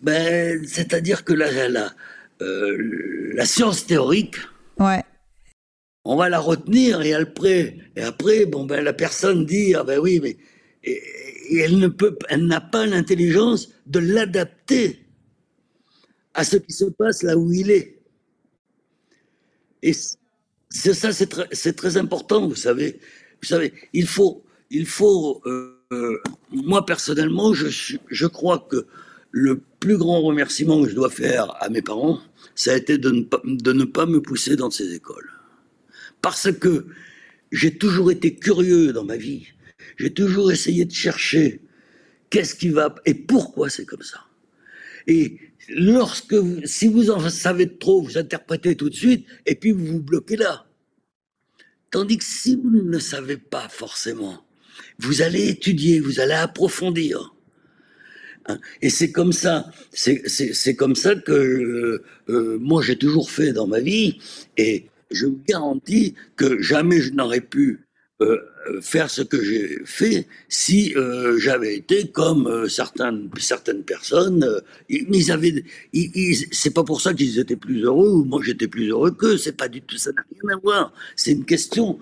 [0.00, 1.92] Ben, c'est-à-dire que la, la,
[2.40, 4.36] euh, la science théorique,
[4.80, 5.02] Ouais.
[6.06, 9.98] on va la retenir et après, et après, bon ben la personne dit ah ben
[9.98, 10.38] oui mais
[10.82, 11.02] et,
[11.50, 15.04] et elle ne peut, elle n'a pas l'intelligence de l'adapter
[16.32, 18.00] à ce qui se passe là où il est.
[19.82, 19.92] Et
[20.70, 22.98] c'est ça, c'est très, c'est très important, vous savez.
[23.44, 25.42] Vous savez, il faut, il faut.
[25.44, 26.18] euh, euh,
[26.50, 27.66] moi personnellement, je,
[28.08, 28.86] je crois que
[29.30, 32.20] le plus grand remerciement que je dois faire à mes parents,
[32.54, 35.30] ça a été de ne pas, de ne pas me pousser dans ces écoles
[36.22, 36.86] parce que
[37.52, 39.48] j'ai toujours été curieux dans ma vie.
[39.98, 41.60] J'ai toujours essayé de chercher
[42.30, 44.20] qu'est-ce qui va et pourquoi c'est comme ça.
[45.06, 45.38] Et
[45.68, 46.34] lorsque
[46.64, 50.36] si vous en savez trop, vous interprétez tout de suite et puis vous vous bloquez
[50.36, 50.66] là.
[51.94, 54.44] Tandis que si vous ne savez pas forcément,
[54.98, 57.36] vous allez étudier, vous allez approfondir.
[58.46, 63.52] Hein, Et c'est comme ça, c'est comme ça que euh, euh, moi j'ai toujours fait
[63.52, 64.18] dans ma vie.
[64.56, 67.83] Et je vous garantis que jamais je n'aurais pu
[68.22, 68.38] euh,
[68.80, 74.60] faire ce que j'ai fait si euh, j'avais été comme euh, certaines, certaines personnes.
[74.88, 78.40] ils, ils avaient, ils- ils- c'est pas pour ça qu'ils étaient plus heureux ou moi
[78.44, 79.36] j'étais plus heureux qu'eux.
[79.36, 80.92] C'est pas du tout, ça n'a rien à voir.
[81.16, 81.98] C'est une question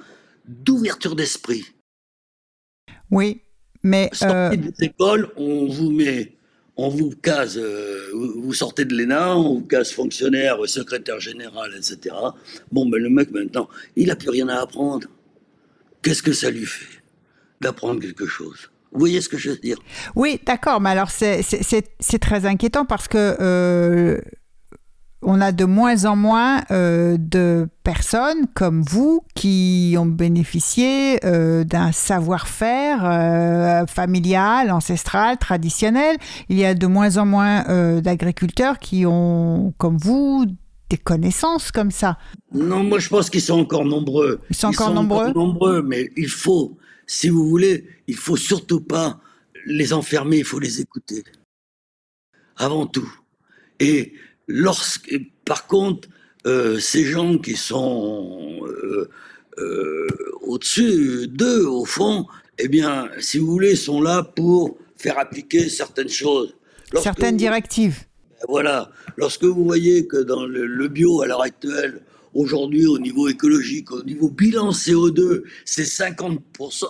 [0.47, 1.65] d'ouverture d'esprit.
[3.11, 3.41] Oui,
[3.83, 6.33] mais sortez des écoles, on vous met,
[6.77, 7.59] on vous case,
[8.15, 12.15] vous sortez de l'ENA, on vous case fonctionnaire, secrétaire général, etc.
[12.71, 15.09] Bon, ben le mec maintenant, il n'a plus rien à apprendre.
[16.03, 17.03] Qu'est-ce que ça lui fait
[17.61, 18.71] d'apprendre quelque chose?
[18.93, 19.79] Vous voyez ce que je veux dire?
[20.15, 24.21] Oui, d'accord, mais alors c'est très inquiétant parce que euh,
[25.23, 31.65] on a de moins en moins euh, de personnes comme vous qui ont bénéficié euh,
[31.65, 36.17] d'un savoir-faire familial, ancestral, traditionnel.
[36.51, 40.47] Il y a de moins en moins d'agriculteurs qui ont, comme vous,
[40.93, 42.19] des connaissances comme ça.
[42.53, 44.41] Non, moi je pense qu'ils sont encore nombreux.
[44.51, 45.29] Ils sont encore nombreux.
[45.29, 46.77] Encore nombreux, mais il faut
[47.07, 49.21] si vous voulez, il faut surtout pas
[49.67, 51.25] les enfermer, il faut les écouter.
[52.57, 53.11] Avant tout.
[53.81, 54.15] Et
[54.47, 56.09] lorsque, par contre,
[56.47, 59.11] euh, ces gens qui sont euh,
[59.59, 60.07] euh,
[60.43, 62.27] au-dessus d'eux, au fond,
[62.59, 66.55] eh bien, si vous voulez, sont là pour faire appliquer certaines choses.
[67.03, 68.05] certaines directives.
[68.43, 68.91] Ben voilà.
[69.17, 72.03] Lorsque vous voyez que dans le bio, à l'heure actuelle,
[72.35, 76.87] Aujourd'hui, au niveau écologique, au niveau bilan CO2, c'est 50%.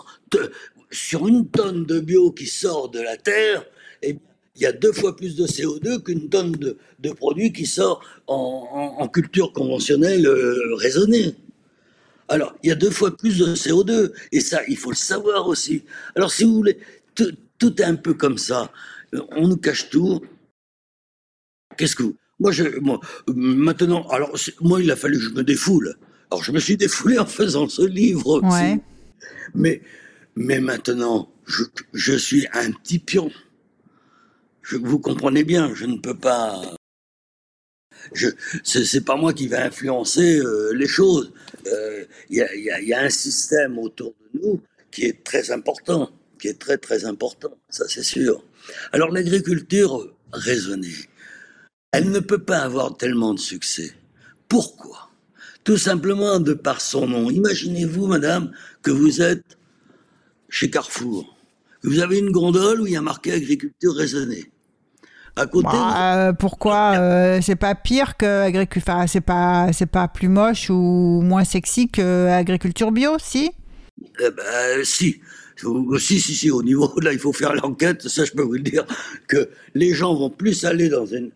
[0.91, 3.65] sur une tonne de bio qui sort de la terre,
[4.03, 4.19] il
[4.57, 9.09] y a deux fois plus de CO2 qu'une tonne de, de, produit qui sort en,
[9.09, 11.35] culture conventionnelle euh, raisonnée.
[12.29, 15.49] Alors, il y a deux fois plus de CO2, et ça, il faut le savoir
[15.49, 15.83] aussi.
[16.15, 16.79] Alors, si vous voulez,
[17.15, 18.71] tout, tout est un peu comme ça.
[19.33, 20.21] On nous cache tout.
[21.77, 22.17] Qu'est-ce que vous...
[22.39, 22.99] Moi, je, moi,
[23.29, 25.97] maintenant, alors, moi, il a fallu que je me défoule.
[26.31, 28.81] Alors, je me suis défoulé en faisant ce livre aussi.
[29.55, 29.83] Mais,
[30.35, 33.31] mais maintenant, je, je, suis un petit pion.
[34.63, 36.61] Je, vous comprenez bien, je ne peux pas.
[38.13, 38.29] Je,
[38.65, 41.33] c'est, pas moi qui vais influencer euh, les choses.
[41.65, 44.61] Il euh, y, a, y, y, a, un système autour de nous
[44.91, 46.11] qui est très important,
[46.41, 48.45] qui est très très important, ça c'est sûr.
[48.93, 51.09] Alors l'agriculture raisonnée,
[51.93, 53.93] elle ne peut pas avoir tellement de succès.
[54.49, 55.11] Pourquoi?
[55.63, 57.31] Tout simplement de par son nom.
[57.31, 58.51] Imaginez-vous, madame,
[58.83, 59.59] que vous êtes
[60.49, 61.37] chez Carrefour,
[61.83, 64.51] que vous avez une gondole où il y a marqué agriculture raisonnée.
[65.37, 65.69] À côté.
[65.73, 70.29] Bah, euh, pourquoi euh, c'est pas pire que agriculture enfin, c'est pas c'est pas plus
[70.29, 73.51] moche ou moins sexy que agriculture bio, si?
[74.21, 75.23] Eh ben, si.
[75.99, 78.61] Si, si, si, au niveau, là, il faut faire l'enquête, ça je peux vous le
[78.61, 78.87] dire,
[79.29, 81.31] que les gens vont plus aller dans une,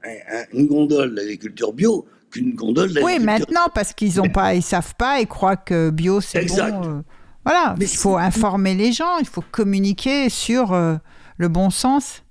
[0.55, 3.21] gondole d'agriculture bio qu'une gondole d'agriculture...
[3.21, 6.57] Oui, maintenant, parce qu'ils ont pas, ils savent pas, ils croient que bio c'est bon.
[6.59, 7.03] Euh,
[7.45, 10.97] voilà, Mais il faut informer les gens, il faut communiquer sur euh,
[11.39, 12.25] le bon sens.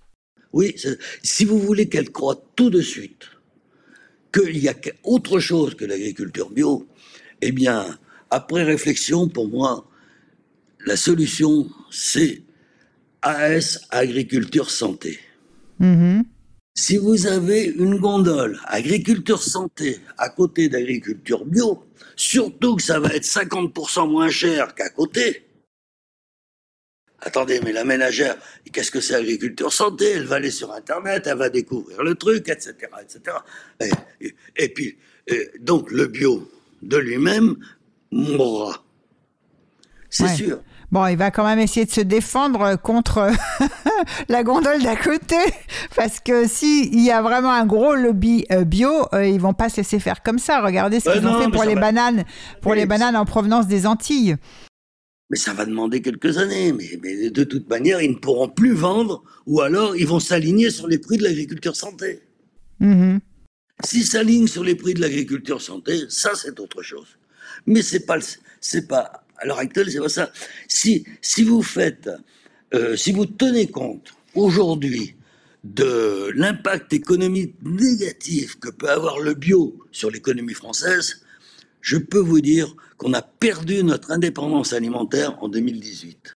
[0.52, 0.76] Oui,
[1.24, 3.30] si vous voulez qu'elle croient tout de suite
[4.34, 4.74] qu'il y a
[5.04, 6.86] autre chose que l'agriculture bio,
[7.42, 7.86] eh bien,
[8.30, 9.86] après réflexion, pour moi,
[10.86, 12.44] la solution, c'est
[13.22, 15.20] AS Agriculture Santé.
[15.82, 16.24] Mm-hmm.
[16.78, 23.10] Si vous avez une gondole Agriculture Santé à côté d'Agriculture Bio, surtout que ça va
[23.10, 25.46] être 50% moins cher qu'à côté.
[27.22, 28.38] Attendez, mais la ménagère,
[28.72, 30.12] qu'est-ce que c'est Agriculture Santé?
[30.12, 32.76] Elle va aller sur Internet, elle va découvrir le truc, etc.
[33.02, 33.38] etc.
[34.56, 34.98] Et, puis,
[35.62, 36.48] donc le bio
[36.82, 37.56] de lui-même
[38.12, 38.84] mourra.
[40.10, 40.62] C'est sûr.
[40.92, 43.32] Bon, il va quand même essayer de se défendre contre
[44.30, 45.38] la gondole d'à côté,
[45.96, 49.70] parce que s'il y a vraiment un gros lobby euh, bio, euh, ils vont pas
[49.70, 50.62] se laisser faire comme ça.
[50.62, 52.24] Regardez ce qu'ils ont fait pour les bananes,
[52.62, 54.38] pour les bananes en provenance des Antilles.
[55.32, 56.72] Mais ça va demander quelques années.
[56.72, 60.88] Mais, de toute manière, ils ne pourront plus vendre, ou alors ils vont s'aligner sur
[60.88, 62.22] les prix de l'agriculture santé.
[62.80, 63.20] Mm-hmm.
[63.84, 67.18] S'ils s'alignent sur les prix de l'agriculture santé, ça c'est autre chose.
[67.66, 68.18] Mais c'est pas,
[68.62, 70.32] c'est pas à l'heure actuelle, c'est pas ça.
[70.68, 72.10] Si, si vous faites,
[72.74, 75.16] euh, si vous tenez compte aujourd'hui
[75.64, 81.24] de l'impact économique négatif que peut avoir le bio sur l'économie française,
[81.82, 86.34] je peux vous dire qu'on a perdu notre indépendance alimentaire en 2018.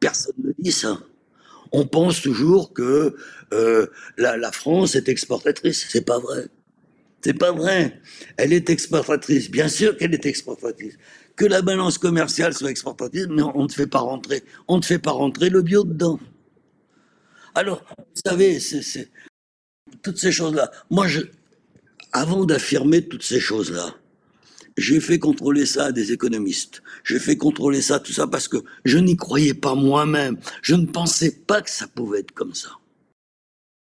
[0.00, 0.98] Personne ne dit ça.
[1.72, 3.16] On pense toujours que
[3.52, 3.86] euh,
[4.16, 5.86] la, la, France est exportatrice.
[5.88, 6.46] C'est pas vrai.
[7.22, 8.00] C'est pas vrai.
[8.36, 9.50] Elle est exportatrice.
[9.50, 10.96] Bien sûr qu'elle est exportatrice
[11.36, 15.12] que la balance commerciale soit exportative, mais on ne fait pas rentrer, on fait pas
[15.12, 16.20] rentrer le bio dedans.
[17.54, 19.10] Alors, vous savez, c'est
[20.02, 20.70] toutes ces choses-là.
[20.90, 21.06] Moi,
[22.12, 23.94] avant d'affirmer toutes ces choses-là,
[24.76, 26.82] j'ai fait contrôler ça à des économistes.
[27.04, 30.36] J'ai fait contrôler ça, tout ça, parce que je n'y croyais pas moi-même.
[30.62, 32.70] Je ne pensais pas que ça pouvait être comme ça.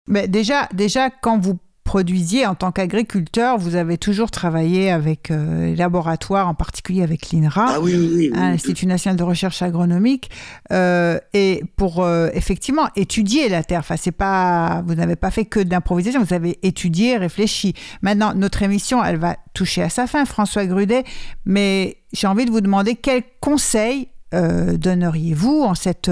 [0.08, 1.58] Mais déjà, déjà, quand vous
[1.94, 7.30] produisiez en tant qu'agriculteur, vous avez toujours travaillé avec euh, les laboratoires, en particulier avec
[7.32, 8.32] l'INRA, Ah oui, oui, oui.
[8.34, 8.39] oui.
[8.39, 10.32] l'Institut national de recherche agronomique,
[10.72, 13.82] euh, et pour euh, effectivement étudier la terre.
[13.82, 17.76] Enfin, c'est pas, vous n'avez pas fait que d'improvisation, vous avez étudié, réfléchi.
[18.02, 21.04] Maintenant, notre émission, elle va toucher à sa fin, François Grudet,
[21.46, 26.10] mais j'ai envie de vous demander quels conseils euh, donneriez-vous en cette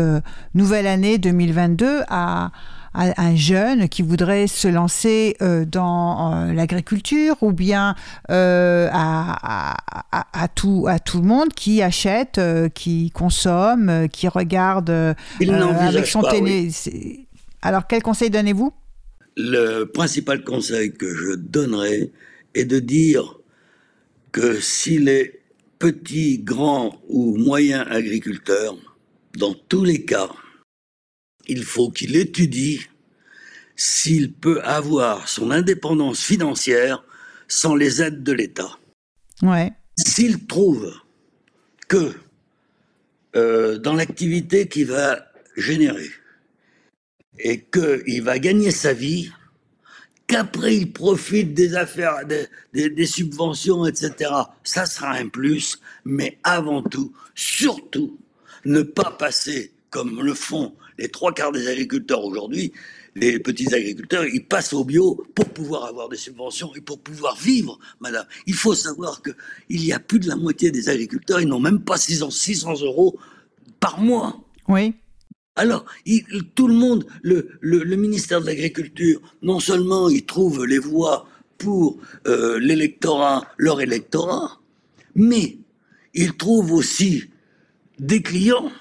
[0.53, 2.51] nouvelle année 2022 à,
[2.93, 7.95] à un jeune qui voudrait se lancer euh, dans euh, l'agriculture ou bien
[8.29, 9.77] euh, à, à-
[10.11, 12.39] à- à tout, à tout le monde qui achète,
[12.73, 16.69] qui consomme, qui regarde avec son pas, télé.
[17.61, 18.73] Alors, quel conseil donnez-vous?
[19.37, 22.11] Le principal conseil que je donnerais
[22.53, 23.37] est de dire
[24.33, 25.39] que si les
[25.79, 28.75] petits, grands ou moyens agriculteurs,
[29.37, 30.29] dans tous les cas,
[31.51, 32.79] il faut qu'il étudie
[33.75, 37.03] s'il peut avoir son indépendance financière
[37.47, 38.71] sans les aides de l'État.
[39.41, 39.71] Ouais.
[39.97, 40.93] S'il trouve
[41.89, 42.13] que
[43.35, 45.25] euh, dans l'activité qu'il va
[45.57, 46.09] générer
[47.39, 49.29] et qu'il va gagner sa vie,
[50.27, 54.31] qu'après il profite des affaires, des, des- des subventions, etc.,
[54.63, 58.17] ça sera un plus, mais avant tout, surtout,
[58.63, 62.71] ne pas passer comme le font les trois quarts des agriculteurs aujourd'hui,
[63.15, 67.35] les petits agriculteurs, ils passent au bio pour pouvoir avoir des subventions et pour pouvoir
[67.35, 68.25] vivre, madame.
[68.47, 69.31] Il faut savoir que
[69.69, 72.81] il y a plus de la moitié des agriculteurs, ils n'ont même pas 600, 600
[72.83, 73.17] euros
[73.79, 74.41] par mois.
[74.67, 74.93] Oui.
[75.55, 76.23] Alors, il-
[76.55, 81.27] tout le monde, le, le- le ministère de l'Agriculture, non seulement il trouve les voies
[81.57, 81.97] pour
[82.27, 84.59] euh, l'électorat, leur électorat,
[85.15, 85.57] mais
[86.13, 87.25] il trouve aussi
[87.99, 88.71] des clients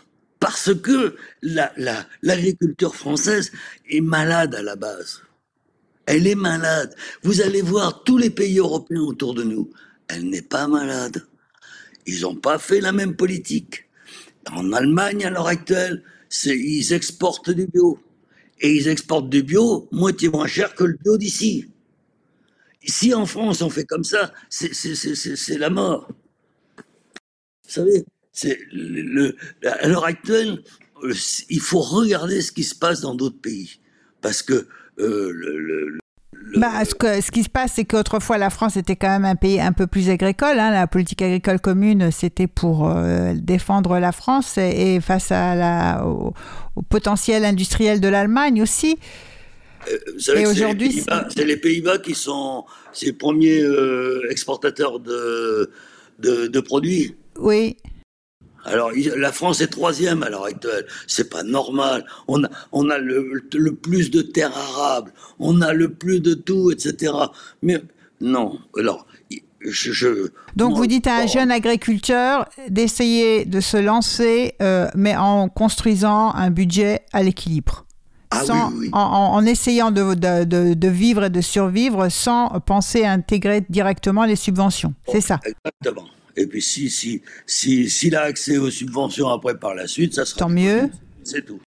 [0.40, 3.52] parce que la- la- l'agriculture française
[3.88, 5.22] est malade à la base.
[6.06, 6.94] Elle est malade.
[7.22, 9.70] Vous allez voir tous les pays européens autour de nous.
[10.08, 11.24] Elle n'est pas malade.
[12.06, 13.88] Ils n'ont pas fait la même politique.
[14.50, 16.02] En Allemagne, à l'heure actuelle,
[16.46, 18.00] ils exportent du bio.
[18.60, 21.66] Et ils exportent du bio moitié moins cher que le bio d'ici.
[22.84, 26.08] Si en France on fait comme ça, c'est la mort.
[27.64, 30.62] Vous savez, c'est le, à l'heure actuelle,
[31.04, 31.12] euh,
[31.48, 33.80] il faut regarder ce qui se passe dans d'autres pays.
[34.20, 34.52] Parce que
[34.98, 35.88] euh, le, le-
[36.32, 39.24] le- Bah, ce, que- ce qui se passe, c'est qu'autrefois, la France était quand même
[39.24, 40.58] un pays un peu plus agricole.
[40.58, 40.70] hein.
[40.70, 46.04] La politique agricole commune, c'était pour euh, défendre la France et, et face à la,
[46.06, 46.34] au,
[46.76, 48.98] au potentiel industriel de l'Allemagne aussi.
[50.12, 54.20] vous savez Et c'est les aujourd'hui, Pays-Bas- c'est les Pays-Bas qui sont ces premiers euh,
[54.30, 55.70] exportateurs de,
[56.18, 57.14] de, de produits.
[57.38, 57.76] Oui,
[58.64, 60.86] Alors, la France est troisième à l'heure actuelle.
[61.06, 62.04] C'est pas normal.
[62.28, 65.12] On a, on a le, le plus de terres arables.
[65.38, 67.12] On a le plus de tout, etc.
[67.62, 67.80] Mais
[68.20, 68.58] non.
[68.78, 69.06] Alors,
[69.60, 69.92] je.
[69.92, 75.48] je- Donc vous dites à un jeune agriculteur d'essayer de se lancer, euh, mais en
[75.48, 77.86] construisant un budget à l'équilibre.
[78.32, 78.90] Ah Sans- oui, oui.
[78.92, 84.24] En, essayant de, de- de- de vivre et de survivre sans penser à intégrer directement
[84.24, 84.94] les subventions.
[85.10, 85.40] C'est ça.
[85.44, 86.06] Exactement.
[86.36, 90.24] Et puis, si, si, si, s'il a accès aux subventions après par la suite, ça
[90.24, 90.38] sera.
[90.40, 90.90] Tant mieux.
[91.24, 91.60] C'est tout.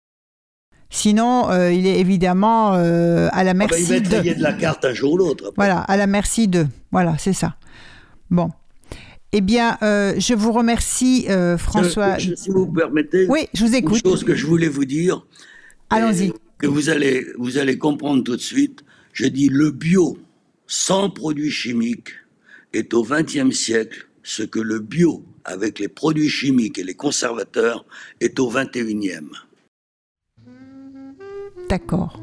[0.93, 4.35] Sinon, euh, il est évidemment euh, à la Ah ben, il va merci être de.
[4.39, 5.53] de la carte un jour ou l'autre.
[5.57, 6.67] Voilà, à la merci de.
[6.91, 7.57] Voilà, c'est ça.
[8.31, 8.51] Bon.
[9.33, 11.27] Eh bien, euh, je vous remercie,
[11.59, 12.19] François.
[12.19, 13.27] Je- je- si vous permettez.
[13.29, 14.03] Oui, je vous Une écoute.
[14.05, 15.25] chose que je voulais vous dire.
[15.91, 16.33] Allons-y.
[16.59, 18.85] Que vous allez, vous allez comprendre tout de suite.
[19.13, 20.19] Je dis le bio,
[20.67, 22.11] sans produits chimiques,
[22.73, 27.85] est au XXe siècle ce que le bio, avec les produits chimiques et les conservateurs,
[28.21, 29.31] est au XXIe.
[31.69, 32.21] D'accord.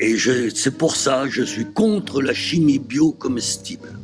[0.00, 0.16] Et
[0.54, 3.98] c'est pour ça que je suis contre la chimie bio comestible.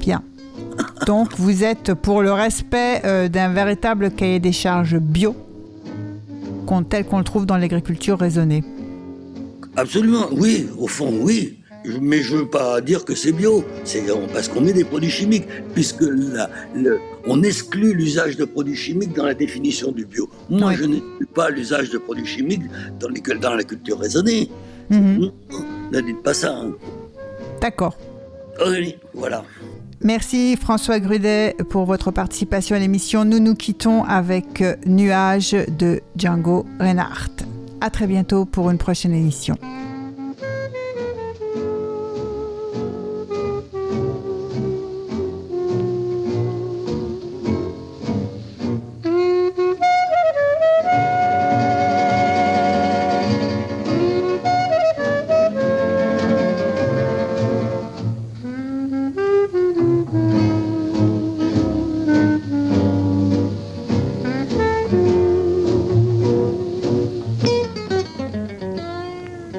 [0.00, 0.22] Bien.
[1.06, 5.34] Donc, vous êtes pour le respect euh, d'un véritable cahier des charges bio,
[6.88, 8.64] tel qu'on le trouve dans l'agriculture raisonnée.
[9.76, 11.61] Absolument, oui, au fond, oui.
[12.00, 14.02] Mais je veux pas dire que c'est bio, c'est
[14.32, 19.14] parce qu'on met des produits chimiques, puisque la- le- on exclut l'usage de produits chimiques
[19.14, 20.28] dans la définition du bio.
[20.48, 20.74] Moi, Oui.
[20.78, 22.62] je n'exclus pas l'usage de produits chimiques
[23.00, 24.48] dans, les- dans la culture raisonnée.
[24.90, 25.30] Mhm.
[25.92, 26.52] Ne dites pas ça.
[26.56, 26.72] hein.
[27.60, 27.96] D'accord.
[28.66, 29.42] Oui, voilà.
[30.04, 33.24] Merci François Grudet pour votre participation à l'émission.
[33.24, 37.44] Nous nous quittons avec euh, Nuage de Django Reinhardt.
[37.80, 39.56] À très bientôt pour une prochaine émission.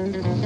[0.04, 0.43] Mm-hmm.